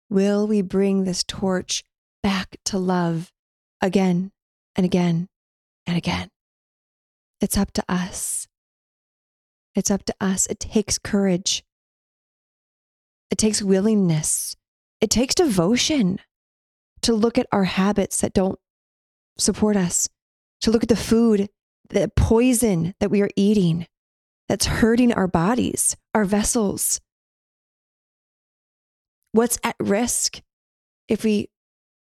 Will 0.07 0.45
we 0.45 0.61
bring 0.61 1.03
this 1.03 1.23
torch 1.23 1.83
back 2.21 2.57
to 2.65 2.77
love 2.77 3.31
again 3.81 4.31
and 4.75 4.85
again 4.85 5.29
and 5.87 5.97
again? 5.97 6.29
It's 7.41 7.57
up 7.57 7.71
to 7.71 7.83
us. 7.89 8.46
It's 9.77 9.91
up 9.91 10.03
to 10.05 10.15
us. 10.19 10.47
It 10.47 10.59
takes 10.59 10.97
courage. 10.97 11.63
It 13.29 13.37
takes 13.37 13.61
willingness. 13.61 14.55
It 14.99 15.11
takes 15.11 15.35
devotion 15.35 16.17
to 17.03 17.13
look 17.13 17.37
at 17.37 17.45
our 17.51 17.65
habits 17.65 18.19
that 18.21 18.33
don't 18.33 18.57
support 19.37 19.77
us, 19.77 20.09
to 20.61 20.71
look 20.71 20.81
at 20.81 20.89
the 20.89 20.95
food, 20.95 21.49
the 21.91 22.11
poison 22.15 22.95
that 22.99 23.11
we 23.11 23.21
are 23.21 23.29
eating, 23.35 23.85
that's 24.49 24.65
hurting 24.65 25.13
our 25.13 25.27
bodies, 25.27 25.95
our 26.15 26.25
vessels. 26.25 26.99
What's 29.31 29.59
at 29.63 29.75
risk 29.79 30.41
if 31.07 31.23
we 31.23 31.49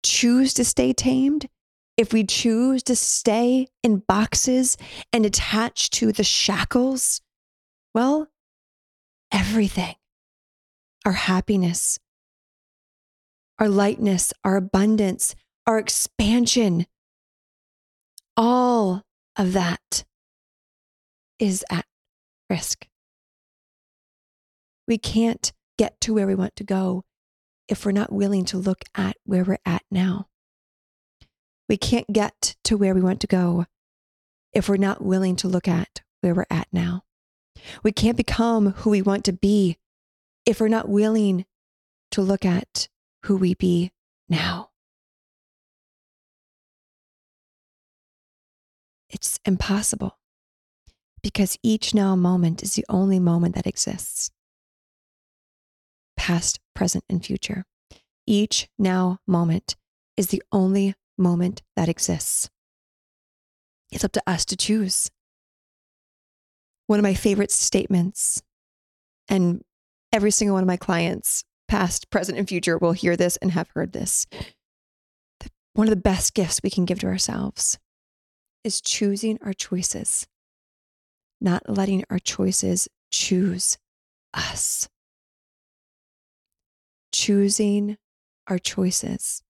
choose 0.02 0.52
to 0.54 0.64
stay 0.66 0.92
tamed, 0.92 1.48
if 1.96 2.12
we 2.12 2.24
choose 2.24 2.82
to 2.82 2.94
stay 2.94 3.68
in 3.82 4.02
boxes 4.06 4.76
and 5.10 5.24
attached 5.24 5.94
to 5.94 6.12
the 6.12 6.24
shackles? 6.24 7.22
Well, 7.94 8.28
everything 9.30 9.96
our 11.04 11.12
happiness, 11.12 11.98
our 13.58 13.68
lightness, 13.68 14.32
our 14.44 14.56
abundance, 14.56 15.34
our 15.66 15.78
expansion, 15.78 16.86
all 18.36 19.02
of 19.36 19.52
that 19.52 20.04
is 21.38 21.64
at 21.70 21.84
risk. 22.48 22.86
We 24.86 24.96
can't 24.96 25.52
get 25.76 26.00
to 26.02 26.14
where 26.14 26.26
we 26.26 26.34
want 26.34 26.56
to 26.56 26.64
go 26.64 27.02
if 27.68 27.84
we're 27.84 27.92
not 27.92 28.12
willing 28.12 28.44
to 28.46 28.58
look 28.58 28.84
at 28.94 29.16
where 29.24 29.44
we're 29.44 29.58
at 29.64 29.82
now. 29.90 30.28
We 31.68 31.76
can't 31.76 32.12
get 32.12 32.56
to 32.64 32.76
where 32.76 32.94
we 32.94 33.00
want 33.00 33.20
to 33.20 33.26
go 33.26 33.66
if 34.52 34.68
we're 34.68 34.76
not 34.76 35.02
willing 35.02 35.36
to 35.36 35.48
look 35.48 35.66
at 35.66 36.02
where 36.20 36.34
we're 36.34 36.46
at 36.50 36.68
now. 36.72 37.04
We 37.82 37.92
can't 37.92 38.16
become 38.16 38.72
who 38.72 38.90
we 38.90 39.02
want 39.02 39.24
to 39.24 39.32
be 39.32 39.78
if 40.46 40.60
we're 40.60 40.68
not 40.68 40.88
willing 40.88 41.44
to 42.12 42.22
look 42.22 42.44
at 42.44 42.88
who 43.24 43.36
we 43.36 43.54
be 43.54 43.92
now. 44.28 44.70
It's 49.08 49.38
impossible 49.44 50.18
because 51.22 51.58
each 51.62 51.94
now 51.94 52.16
moment 52.16 52.62
is 52.62 52.74
the 52.74 52.86
only 52.88 53.18
moment 53.18 53.54
that 53.54 53.66
exists 53.66 54.30
past, 56.22 56.60
present, 56.72 57.04
and 57.08 57.24
future. 57.24 57.64
Each 58.28 58.68
now 58.78 59.18
moment 59.26 59.74
is 60.16 60.28
the 60.28 60.42
only 60.52 60.94
moment 61.18 61.62
that 61.74 61.88
exists. 61.88 62.48
It's 63.90 64.04
up 64.04 64.12
to 64.12 64.22
us 64.24 64.44
to 64.44 64.56
choose. 64.56 65.10
One 66.86 66.98
of 66.98 67.02
my 67.02 67.14
favorite 67.14 67.50
statements, 67.50 68.42
and 69.28 69.62
every 70.12 70.30
single 70.30 70.54
one 70.54 70.62
of 70.62 70.68
my 70.68 70.76
clients, 70.76 71.44
past, 71.68 72.10
present, 72.10 72.38
and 72.38 72.48
future, 72.48 72.76
will 72.76 72.92
hear 72.92 73.16
this 73.16 73.36
and 73.38 73.52
have 73.52 73.70
heard 73.74 73.92
this. 73.92 74.26
One 75.74 75.86
of 75.86 75.90
the 75.90 75.96
best 75.96 76.34
gifts 76.34 76.60
we 76.62 76.70
can 76.70 76.84
give 76.84 77.00
to 77.00 77.06
ourselves 77.06 77.78
is 78.62 78.80
choosing 78.80 79.38
our 79.42 79.54
choices, 79.54 80.26
not 81.40 81.68
letting 81.68 82.04
our 82.10 82.18
choices 82.18 82.88
choose 83.10 83.78
us. 84.34 84.88
Choosing 87.14 87.96
our 88.48 88.58
choices, 88.58 89.42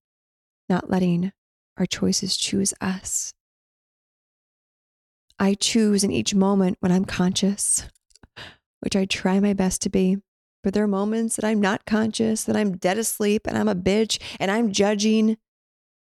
not 0.68 0.90
letting 0.90 1.32
our 1.76 1.86
choices 1.86 2.36
choose 2.36 2.74
us. 2.80 3.32
I 5.38 5.54
choose 5.54 6.04
in 6.04 6.10
each 6.10 6.34
moment 6.34 6.78
when 6.80 6.92
I'm 6.92 7.04
conscious, 7.04 7.84
which 8.80 8.96
I 8.96 9.04
try 9.04 9.40
my 9.40 9.52
best 9.52 9.82
to 9.82 9.90
be. 9.90 10.18
But 10.62 10.74
there 10.74 10.84
are 10.84 10.88
moments 10.88 11.36
that 11.36 11.44
I'm 11.44 11.60
not 11.60 11.86
conscious, 11.86 12.44
that 12.44 12.56
I'm 12.56 12.76
dead 12.76 12.98
asleep 12.98 13.42
and 13.46 13.58
I'm 13.58 13.68
a 13.68 13.74
bitch 13.74 14.20
and 14.38 14.50
I'm 14.50 14.72
judging 14.72 15.36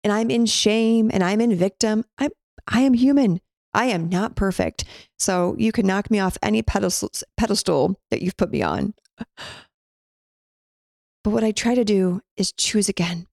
and 0.05 0.13
I'm 0.13 0.31
in 0.31 0.47
shame 0.47 1.11
and 1.13 1.25
I'm 1.25 1.41
in 1.41 1.57
victim. 1.57 2.05
I'm 2.19 2.31
I 2.69 2.81
am 2.81 2.95
human. 2.95 3.41
I 3.75 3.87
am 3.87 4.09
not 4.09 4.37
perfect. 4.37 4.85
So 5.19 5.55
you 5.59 5.73
can 5.73 5.87
knock 5.87 6.11
me 6.11 6.19
off 6.19 6.39
any 6.43 6.63
pedestal, 6.63 7.11
pedestal 7.37 8.01
that 8.11 8.23
you've 8.23 8.37
put 8.37 8.51
me 8.51 8.63
on. 8.63 8.95
But 11.25 11.31
what 11.31 11.43
I 11.43 11.51
try 11.51 11.75
to 11.75 11.85
do 11.85 12.21
is 12.37 12.53
choose 12.53 12.89
again. 12.89 13.27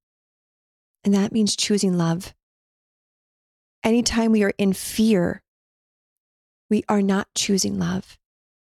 And 1.03 1.13
that 1.13 1.31
means 1.31 1.55
choosing 1.55 1.95
love. 1.95 2.33
Anytime 3.83 4.31
we 4.31 4.41
are 4.41 4.53
in 4.57 4.73
fear, 4.73 5.42
we 6.73 6.83
are 6.89 7.03
not 7.03 7.27
choosing 7.35 7.77
love. 7.77 8.17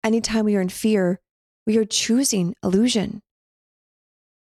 Anytime 0.04 0.46
we 0.46 0.56
are 0.56 0.62
in 0.62 0.70
fear, 0.70 1.20
we 1.68 1.78
are 1.78 1.86
choosing 1.86 2.56
illusion. 2.64 3.22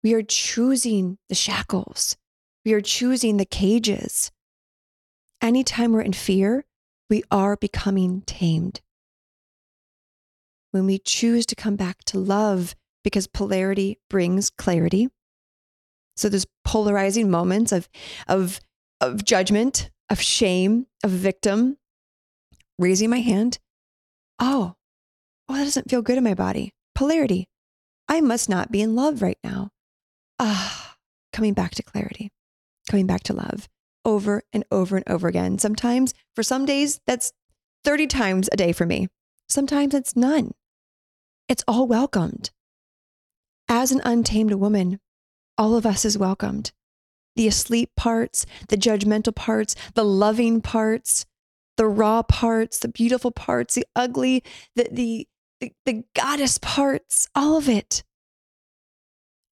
We 0.03 0.15
are 0.15 0.23
choosing 0.23 1.19
the 1.29 1.35
shackles. 1.35 2.17
We 2.65 2.73
are 2.73 2.81
choosing 2.81 3.37
the 3.37 3.45
cages 3.45 4.33
anytime 5.45 5.93
we're 5.93 6.01
in 6.01 6.15
fear, 6.15 6.65
we 7.11 7.23
are 7.31 7.55
becoming 7.57 8.23
tamed. 8.23 8.81
When 10.71 10.87
we 10.87 10.99
choose 10.99 11.45
to 11.47 11.55
come 11.55 11.77
back 11.77 12.03
to 12.05 12.19
love, 12.19 12.75
because 13.05 13.27
polarity 13.27 13.99
brings 14.09 14.49
clarity. 14.49 15.11
So 16.17 16.31
there's 16.31 16.47
polarizing 16.65 17.31
moments 17.31 17.71
of, 17.73 17.89
of, 18.27 18.59
of 19.03 19.25
judgment, 19.25 19.91
of 20.09 20.21
shame, 20.21 20.87
of 21.05 21.11
victim, 21.11 21.77
raising 22.79 23.11
my 23.11 23.21
hand. 23.21 23.59
Oh, 24.39 24.75
oh, 25.49 25.55
that 25.55 25.65
doesn't 25.65 25.91
feel 25.91 26.03
good 26.03 26.19
in 26.19 26.25
my 26.25 26.35
body. 26.35 26.73
Polarity. 26.95 27.49
I 28.09 28.21
must 28.21 28.49
not 28.49 28.71
be 28.71 28.83
in 28.83 28.95
love 28.95 29.23
right 29.23 29.39
now. 29.43 29.71
Ah, 30.39 30.97
coming 31.33 31.55
back 31.55 31.75
to 31.77 31.83
clarity, 31.83 32.31
coming 32.89 33.07
back 33.07 33.23
to 33.25 33.33
love 33.33 33.69
over 34.05 34.43
and 34.53 34.65
over 34.71 34.97
and 34.97 35.09
over 35.09 35.29
again. 35.29 35.59
Sometimes, 35.59 36.15
for 36.35 36.43
some 36.43 36.65
days, 36.65 37.01
that's 37.07 37.33
30 37.85 38.07
times 38.07 38.49
a 38.53 38.57
day 38.57 38.73
for 38.73 38.87
me. 38.87 39.09
Sometimes 39.49 39.95
it's 39.95 40.17
none. 40.17 40.53
It's 41.49 41.65
all 41.67 41.87
welcomed. 41.87 42.51
As 43.69 43.93
an 43.93 44.01
untamed 44.05 44.53
woman, 44.55 45.01
all 45.57 45.77
of 45.77 45.87
us 45.87 46.05
is 46.05 46.19
welcomed. 46.19 46.73
The 47.37 47.49
asleep 47.49 47.91
parts, 47.97 48.47
the 48.69 48.77
judgmental 48.77 49.35
parts, 49.35 49.75
the 49.95 50.05
loving 50.05 50.61
parts, 50.61 51.27
the 51.77 51.87
raw 51.87 52.23
parts, 52.23 52.79
the 52.79 52.89
beautiful 52.89 53.31
parts, 53.31 53.75
the 53.75 53.87
ugly, 53.97 54.43
the, 54.77 54.89
the, 54.91 55.29
the, 55.61 55.73
the 55.87 56.05
goddess 56.15 56.59
parts, 56.59 57.29
all 57.35 57.57
of 57.57 57.69
it. 57.69 58.05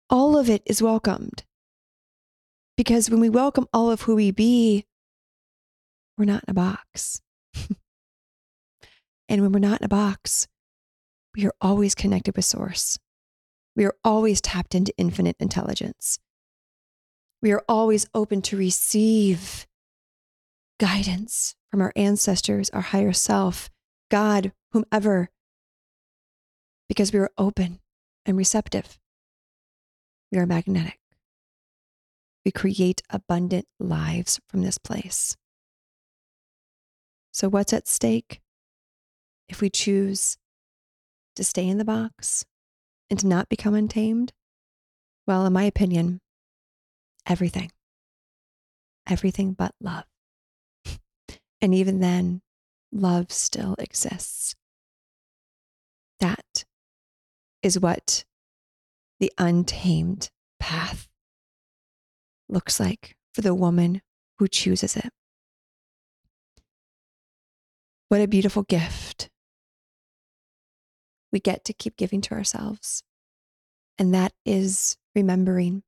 All 0.08 0.36
of 0.36 0.50
it 0.50 0.62
is 0.66 0.82
welcomed. 0.82 1.44
Because 2.76 3.10
when 3.10 3.20
we 3.20 3.28
welcome 3.28 3.68
all 3.72 3.90
of 3.90 4.02
who 4.02 4.16
we 4.16 4.30
be, 4.30 4.86
we're 6.16 6.24
not 6.24 6.44
in 6.46 6.50
a 6.50 6.54
box. 6.54 7.20
and 9.28 9.42
when 9.42 9.52
we're 9.52 9.58
not 9.58 9.80
in 9.80 9.84
a 9.84 9.88
box, 9.88 10.48
we 11.34 11.46
are 11.46 11.54
always 11.60 11.94
connected 11.94 12.36
with 12.36 12.44
Source. 12.44 12.98
We 13.76 13.84
are 13.84 13.94
always 14.04 14.40
tapped 14.40 14.74
into 14.74 14.92
infinite 14.96 15.36
intelligence. 15.38 16.18
We 17.40 17.52
are 17.52 17.62
always 17.68 18.06
open 18.14 18.42
to 18.42 18.56
receive 18.56 19.66
guidance 20.80 21.54
from 21.70 21.80
our 21.80 21.92
ancestors, 21.94 22.70
our 22.70 22.80
higher 22.80 23.12
self, 23.12 23.70
God, 24.10 24.52
whomever, 24.72 25.30
because 26.88 27.12
we 27.12 27.20
are 27.20 27.30
open 27.38 27.78
and 28.26 28.36
receptive. 28.36 28.98
We 30.32 30.38
are 30.38 30.46
magnetic 30.46 31.00
we 32.44 32.50
create 32.50 33.02
abundant 33.10 33.66
lives 33.78 34.40
from 34.48 34.62
this 34.62 34.78
place. 34.78 35.36
So, 37.32 37.48
what's 37.48 37.72
at 37.72 37.86
stake 37.86 38.40
if 39.48 39.60
we 39.60 39.70
choose 39.70 40.36
to 41.36 41.44
stay 41.44 41.66
in 41.68 41.78
the 41.78 41.84
box 41.84 42.44
and 43.08 43.18
to 43.20 43.26
not 43.26 43.48
become 43.48 43.74
untamed? 43.74 44.32
Well, 45.26 45.46
in 45.46 45.52
my 45.52 45.64
opinion, 45.64 46.20
everything. 47.26 47.70
Everything 49.08 49.52
but 49.52 49.74
love. 49.80 50.09
And 51.62 51.74
even 51.74 52.00
then, 52.00 52.42
love 52.92 53.30
still 53.32 53.76
exists. 53.78 54.54
That 56.20 56.64
is 57.62 57.78
what 57.78 58.24
the 59.18 59.32
untamed 59.38 60.30
path 60.58 61.08
looks 62.48 62.80
like 62.80 63.16
for 63.32 63.42
the 63.42 63.54
woman 63.54 64.02
who 64.38 64.48
chooses 64.48 64.96
it. 64.96 65.10
What 68.08 68.20
a 68.20 68.26
beautiful 68.26 68.64
gift 68.64 69.30
we 71.32 71.38
get 71.38 71.64
to 71.66 71.72
keep 71.72 71.96
giving 71.96 72.20
to 72.22 72.34
ourselves. 72.34 73.04
And 73.98 74.14
that 74.14 74.32
is 74.44 74.96
remembering. 75.14 75.82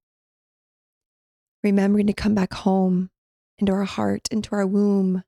Remembering 1.65 2.07
to 2.07 2.13
come 2.13 2.35
back 2.35 2.53
home 2.53 3.11
into 3.59 3.73
our 3.73 3.85
heart, 3.85 4.29
into 4.31 4.55
our 4.55 4.67
womb. 4.67 5.25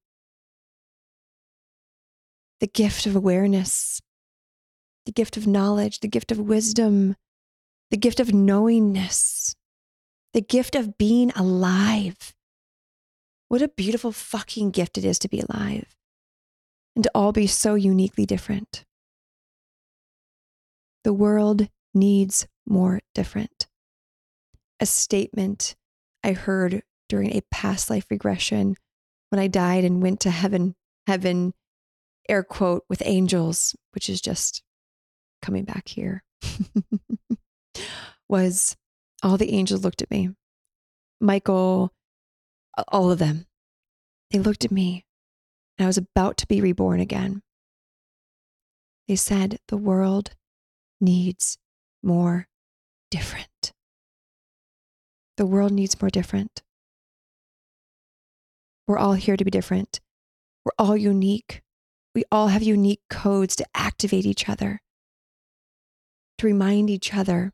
The 2.64 2.70
gift 2.70 3.04
of 3.04 3.14
awareness, 3.14 4.00
the 5.04 5.12
gift 5.12 5.36
of 5.36 5.46
knowledge, 5.46 6.00
the 6.00 6.08
gift 6.08 6.32
of 6.32 6.38
wisdom, 6.38 7.14
the 7.90 7.98
gift 7.98 8.20
of 8.20 8.32
knowingness, 8.32 9.54
the 10.32 10.40
gift 10.40 10.74
of 10.74 10.96
being 10.96 11.30
alive. 11.32 12.34
What 13.48 13.60
a 13.60 13.68
beautiful 13.68 14.12
fucking 14.12 14.70
gift 14.70 14.96
it 14.96 15.04
is 15.04 15.18
to 15.18 15.28
be 15.28 15.40
alive 15.40 15.94
and 16.96 17.04
to 17.04 17.10
all 17.14 17.32
be 17.32 17.46
so 17.46 17.74
uniquely 17.74 18.24
different. 18.24 18.86
The 21.02 21.12
world 21.12 21.68
needs 21.92 22.48
more 22.66 23.00
different. 23.14 23.66
A 24.80 24.86
statement 24.86 25.76
I 26.22 26.32
heard 26.32 26.82
during 27.10 27.36
a 27.36 27.42
past 27.50 27.90
life 27.90 28.06
regression 28.08 28.76
when 29.28 29.38
I 29.38 29.48
died 29.48 29.84
and 29.84 30.02
went 30.02 30.20
to 30.20 30.30
heaven, 30.30 30.76
heaven, 31.06 31.52
air 32.28 32.42
quote, 32.42 32.84
with 32.88 33.02
angels, 33.04 33.74
which 33.92 34.08
is 34.08 34.20
just 34.20 34.62
coming 35.42 35.64
back 35.64 35.88
here, 35.88 36.22
was 38.28 38.76
all 39.22 39.36
the 39.36 39.52
angels 39.52 39.84
looked 39.84 40.02
at 40.02 40.10
me. 40.10 40.30
Michael, 41.20 41.92
all 42.88 43.10
of 43.10 43.18
them. 43.18 43.46
They 44.30 44.38
looked 44.38 44.64
at 44.64 44.72
me, 44.72 45.04
and 45.78 45.84
I 45.84 45.88
was 45.88 45.98
about 45.98 46.36
to 46.38 46.46
be 46.46 46.60
reborn 46.60 47.00
again. 47.00 47.42
They 49.06 49.16
said, 49.16 49.58
The 49.68 49.76
world 49.76 50.30
needs 51.00 51.58
more 52.02 52.48
different. 53.10 53.72
The 55.36 55.46
world 55.46 55.72
needs 55.72 56.00
more 56.00 56.10
different. 56.10 56.62
We're 58.86 58.98
all 58.98 59.14
here 59.14 59.36
to 59.36 59.44
be 59.44 59.50
different. 59.50 60.00
We're 60.64 60.72
all 60.78 60.96
unique. 60.96 61.62
We 62.14 62.24
all 62.30 62.48
have 62.48 62.62
unique 62.62 63.00
codes 63.10 63.56
to 63.56 63.66
activate 63.74 64.24
each 64.24 64.48
other, 64.48 64.80
to 66.38 66.46
remind 66.46 66.88
each 66.88 67.12
other 67.12 67.52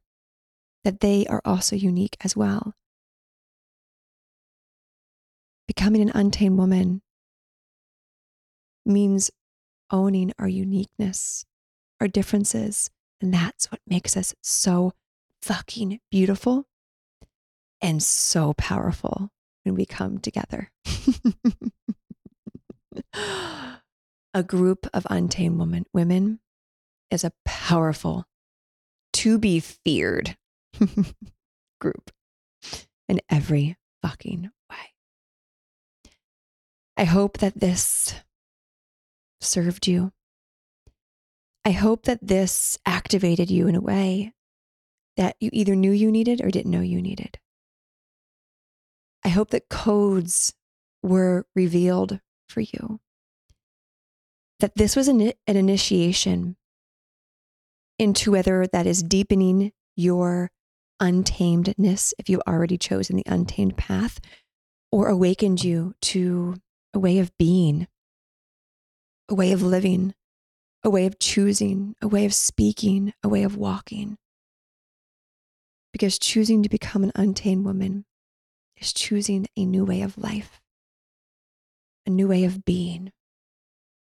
that 0.84 1.00
they 1.00 1.26
are 1.26 1.40
also 1.44 1.76
unique 1.76 2.16
as 2.22 2.36
well. 2.36 2.74
Becoming 5.66 6.02
an 6.02 6.12
untamed 6.14 6.58
woman 6.58 7.00
means 8.84 9.30
owning 9.90 10.32
our 10.38 10.48
uniqueness, 10.48 11.44
our 12.00 12.08
differences. 12.08 12.90
And 13.20 13.32
that's 13.32 13.70
what 13.70 13.80
makes 13.86 14.16
us 14.16 14.34
so 14.42 14.92
fucking 15.42 16.00
beautiful 16.10 16.66
and 17.80 18.02
so 18.02 18.52
powerful 18.54 19.30
when 19.62 19.74
we 19.74 19.86
come 19.86 20.18
together. 20.18 20.70
a 24.32 24.42
group 24.42 24.86
of 24.92 25.06
untamed 25.10 25.58
women, 25.58 25.86
women 25.92 26.40
is 27.10 27.24
a 27.24 27.32
powerful, 27.44 28.26
to 29.12 29.38
be 29.38 29.60
feared 29.60 30.36
group 31.80 32.10
in 33.08 33.20
every 33.28 33.76
fucking 34.02 34.50
way. 34.70 34.76
I 36.96 37.04
hope 37.04 37.38
that 37.38 37.58
this 37.58 38.14
served 39.40 39.86
you. 39.86 40.12
I 41.64 41.72
hope 41.72 42.04
that 42.04 42.26
this 42.26 42.78
activated 42.86 43.50
you 43.50 43.66
in 43.66 43.74
a 43.74 43.80
way 43.80 44.32
that 45.16 45.36
you 45.40 45.50
either 45.52 45.74
knew 45.74 45.90
you 45.90 46.10
needed 46.10 46.40
or 46.40 46.50
didn't 46.50 46.70
know 46.70 46.80
you 46.80 47.02
needed. 47.02 47.38
I 49.24 49.28
hope 49.28 49.50
that 49.50 49.68
codes 49.68 50.54
were 51.02 51.46
revealed 51.54 52.20
for 52.48 52.60
you. 52.60 53.00
That 54.60 54.76
this 54.76 54.94
was 54.94 55.08
an, 55.08 55.20
an 55.20 55.56
initiation 55.56 56.56
into 57.98 58.32
whether 58.32 58.66
that 58.66 58.86
is 58.86 59.02
deepening 59.02 59.72
your 59.96 60.50
untamedness, 61.00 62.12
if 62.18 62.28
you've 62.28 62.42
already 62.46 62.76
chosen 62.76 63.16
the 63.16 63.24
untamed 63.26 63.76
path, 63.76 64.20
or 64.92 65.08
awakened 65.08 65.64
you 65.64 65.94
to 66.02 66.56
a 66.92 66.98
way 66.98 67.18
of 67.18 67.36
being, 67.38 67.86
a 69.30 69.34
way 69.34 69.52
of 69.52 69.62
living, 69.62 70.14
a 70.82 70.90
way 70.90 71.06
of 71.06 71.18
choosing, 71.18 71.94
a 72.02 72.08
way 72.08 72.26
of 72.26 72.34
speaking, 72.34 73.14
a 73.22 73.28
way 73.28 73.42
of 73.42 73.56
walking. 73.56 74.18
Because 75.92 76.18
choosing 76.18 76.62
to 76.62 76.68
become 76.68 77.02
an 77.02 77.12
untamed 77.14 77.64
woman 77.64 78.04
is 78.76 78.92
choosing 78.92 79.46
a 79.56 79.64
new 79.64 79.84
way 79.84 80.02
of 80.02 80.18
life, 80.18 80.60
a 82.06 82.10
new 82.10 82.28
way 82.28 82.44
of 82.44 82.64
being, 82.64 83.10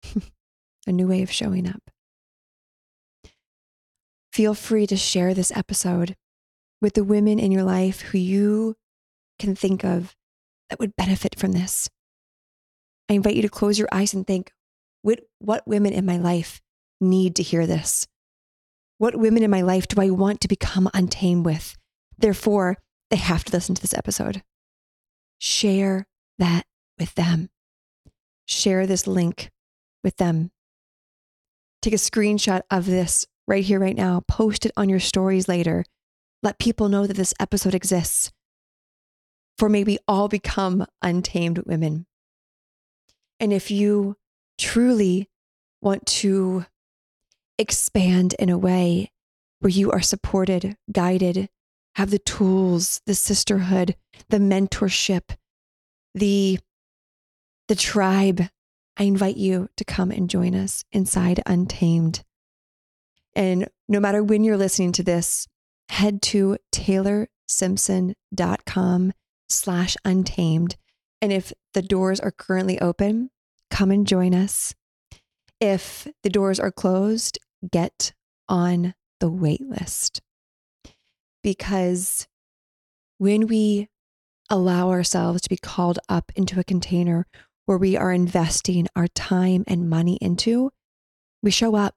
a 0.88 0.92
new 0.92 1.08
way 1.08 1.22
of 1.22 1.32
showing 1.32 1.68
up. 1.68 1.92
Feel 4.32 4.54
free 4.54 4.88
to 4.88 4.98
share 4.98 5.34
this 5.34 5.52
episode 5.56 6.16
with 6.82 6.94
the 6.94 7.04
women 7.04 7.40
in 7.40 7.52
your 7.52 7.64
life 7.64 8.02
who 8.02 8.18
you 8.18 8.76
can 9.40 9.56
think 9.56 9.84
of 9.84 10.16
that 10.70 10.80
would 10.80 10.96
benefit 10.96 11.38
from 11.38 11.52
this. 11.52 11.90
I 13.10 13.14
invite 13.14 13.36
you 13.36 13.42
to 13.44 13.50
close 13.50 13.78
your 13.78 13.90
eyes 13.92 14.14
and 14.14 14.26
think 14.26 14.52
what, 15.04 15.68
women 15.68 15.94
in 15.94 16.06
my 16.06 16.18
life 16.18 16.62
need 17.02 17.36
to 17.36 17.44
hear 17.44 17.68
this? 17.68 18.08
What 18.98 19.16
women 19.16 19.44
in 19.44 19.52
my 19.52 19.62
life 19.62 19.88
do 19.88 20.02
I 20.02 20.10
want 20.10 20.42
to 20.42 20.48
become 20.48 20.90
untamed 20.94 21.46
with? 21.46 21.76
Therefore, 22.18 22.78
they 23.10 23.18
have 23.18 23.44
to 23.44 23.52
listen 23.52 23.76
to 23.76 23.82
this 23.82 23.94
episode. 23.94 24.42
Share 25.40 26.08
that 26.40 26.64
with 26.98 27.14
them. 27.16 27.50
Share 28.46 28.88
this 28.88 29.06
link 29.06 29.52
with 30.04 30.18
them. 30.18 30.52
Take 31.82 31.94
a 31.94 31.98
screenshot 31.98 32.62
of 32.72 32.86
this 32.86 33.26
right 33.48 33.64
here, 33.64 33.80
right 33.80 33.96
now. 33.96 34.24
Post 34.28 34.66
it 34.66 34.72
on 34.78 34.90
your 34.90 35.00
stories 35.00 35.48
later. 35.48 35.86
Let 36.42 36.60
people 36.60 36.90
know 36.90 37.08
that 37.08 37.18
this 37.18 37.34
episode 37.40 37.76
exists. 37.76 38.32
For 39.58 39.70
may 39.70 39.84
we 39.84 40.00
all 40.08 40.28
become 40.28 40.86
untamed 41.02 41.60
women. 41.60 42.06
And 43.40 43.54
if 43.54 43.70
you 43.70 44.16
truly 44.58 45.30
want 45.82 46.06
to 46.06 46.66
expand 47.58 48.36
in 48.40 48.50
a 48.50 48.58
way 48.58 49.12
where 49.60 49.70
you 49.70 49.92
are 49.92 50.02
supported, 50.02 50.78
guided, 50.92 51.50
have 51.96 52.10
the 52.10 52.20
tools, 52.20 53.02
the 53.06 53.16
sisterhood, 53.16 53.96
the 54.30 54.38
mentorship, 54.38 55.36
the 56.16 56.60
the 57.68 57.76
tribe. 57.76 58.44
I 58.98 59.04
invite 59.04 59.38
you 59.38 59.70
to 59.78 59.86
come 59.86 60.12
and 60.12 60.30
join 60.30 60.54
us 60.54 60.84
inside 60.92 61.42
Untamed. 61.46 62.26
And 63.36 63.70
no 63.88 64.00
matter 64.00 64.24
when 64.24 64.44
you're 64.44 64.58
listening 64.58 64.92
to 64.94 65.04
this, 65.04 65.48
head 65.90 66.24
to 66.24 66.58
taylorsimpson.com 66.72 69.14
slash 69.50 69.98
untamed. 70.06 70.76
And 71.22 71.34
if 71.34 71.54
the 71.74 71.82
doors 71.82 72.20
are 72.20 72.32
currently 72.32 72.80
open, 72.80 73.32
come 73.70 73.90
and 73.92 74.06
join 74.06 74.36
us. 74.36 74.76
If 75.60 76.08
the 76.24 76.30
doors 76.30 76.60
are 76.60 76.72
closed, 76.72 77.40
get 77.72 78.14
on 78.48 78.94
the 79.20 79.30
wait 79.30 79.62
list. 79.62 80.22
Because 81.42 82.28
when 83.18 83.48
we 83.48 83.90
allow 84.50 84.90
ourselves 84.90 85.42
to 85.42 85.50
be 85.50 85.58
called 85.58 86.00
up 86.10 86.32
into 86.36 86.60
a 86.60 86.64
container 86.64 87.28
where 87.66 87.78
we 87.78 87.96
are 87.96 88.12
investing 88.12 88.88
our 88.96 89.08
time 89.08 89.64
and 89.68 89.90
money 89.90 90.18
into, 90.22 90.72
we 91.42 91.52
show 91.52 91.76
up. 91.76 91.96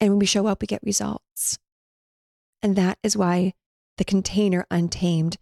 And 0.00 0.10
when 0.10 0.18
we 0.18 0.26
show 0.26 0.46
up, 0.46 0.60
we 0.60 0.66
get 0.66 0.82
results. 0.82 1.58
And 2.62 2.76
that 2.76 2.98
is 3.02 3.16
why 3.16 3.54
the 3.96 4.04
container 4.04 4.66
Untamed 4.70 5.36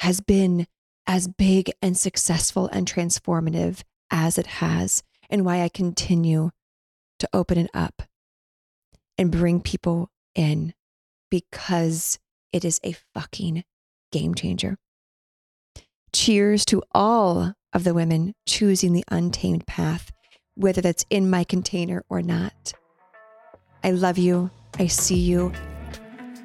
has 0.00 0.20
been 0.20 0.66
as 1.06 1.28
big 1.28 1.70
and 1.82 1.96
successful 1.96 2.68
and 2.72 2.90
transformative 2.90 3.82
as 4.10 4.38
it 4.38 4.46
has, 4.46 5.02
and 5.28 5.44
why 5.44 5.62
I 5.62 5.68
continue 5.68 6.50
to 7.18 7.28
open 7.32 7.58
it 7.58 7.70
up 7.74 8.02
and 9.16 9.30
bring 9.30 9.60
people 9.60 10.10
in 10.34 10.74
because 11.30 12.18
it 12.52 12.64
is 12.64 12.80
a 12.84 12.96
fucking 13.14 13.64
game 14.12 14.34
changer. 14.34 14.78
Cheers 16.12 16.64
to 16.66 16.82
all 16.92 17.54
of 17.74 17.84
the 17.84 17.92
women 17.92 18.32
choosing 18.46 18.92
the 18.92 19.04
untamed 19.10 19.66
path, 19.66 20.10
whether 20.54 20.80
that's 20.80 21.04
in 21.10 21.28
my 21.28 21.44
container 21.44 22.04
or 22.08 22.22
not. 22.22 22.72
I 23.82 23.90
love 23.90 24.16
you. 24.16 24.50
I 24.78 24.86
see 24.86 25.18
you. 25.18 25.52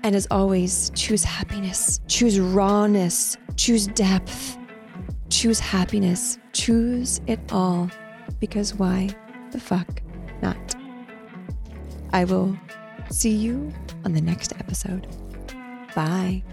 And 0.03 0.15
as 0.15 0.27
always, 0.31 0.91
choose 0.95 1.23
happiness, 1.23 1.99
choose 2.07 2.39
rawness, 2.39 3.37
choose 3.55 3.87
depth, 3.87 4.57
choose 5.29 5.59
happiness, 5.59 6.37
choose 6.53 7.21
it 7.27 7.39
all. 7.51 7.89
Because 8.39 8.73
why 8.75 9.09
the 9.51 9.59
fuck 9.59 10.01
not? 10.41 10.75
I 12.11 12.23
will 12.23 12.57
see 13.09 13.31
you 13.31 13.71
on 14.05 14.13
the 14.13 14.21
next 14.21 14.53
episode. 14.53 15.07
Bye. 15.95 16.43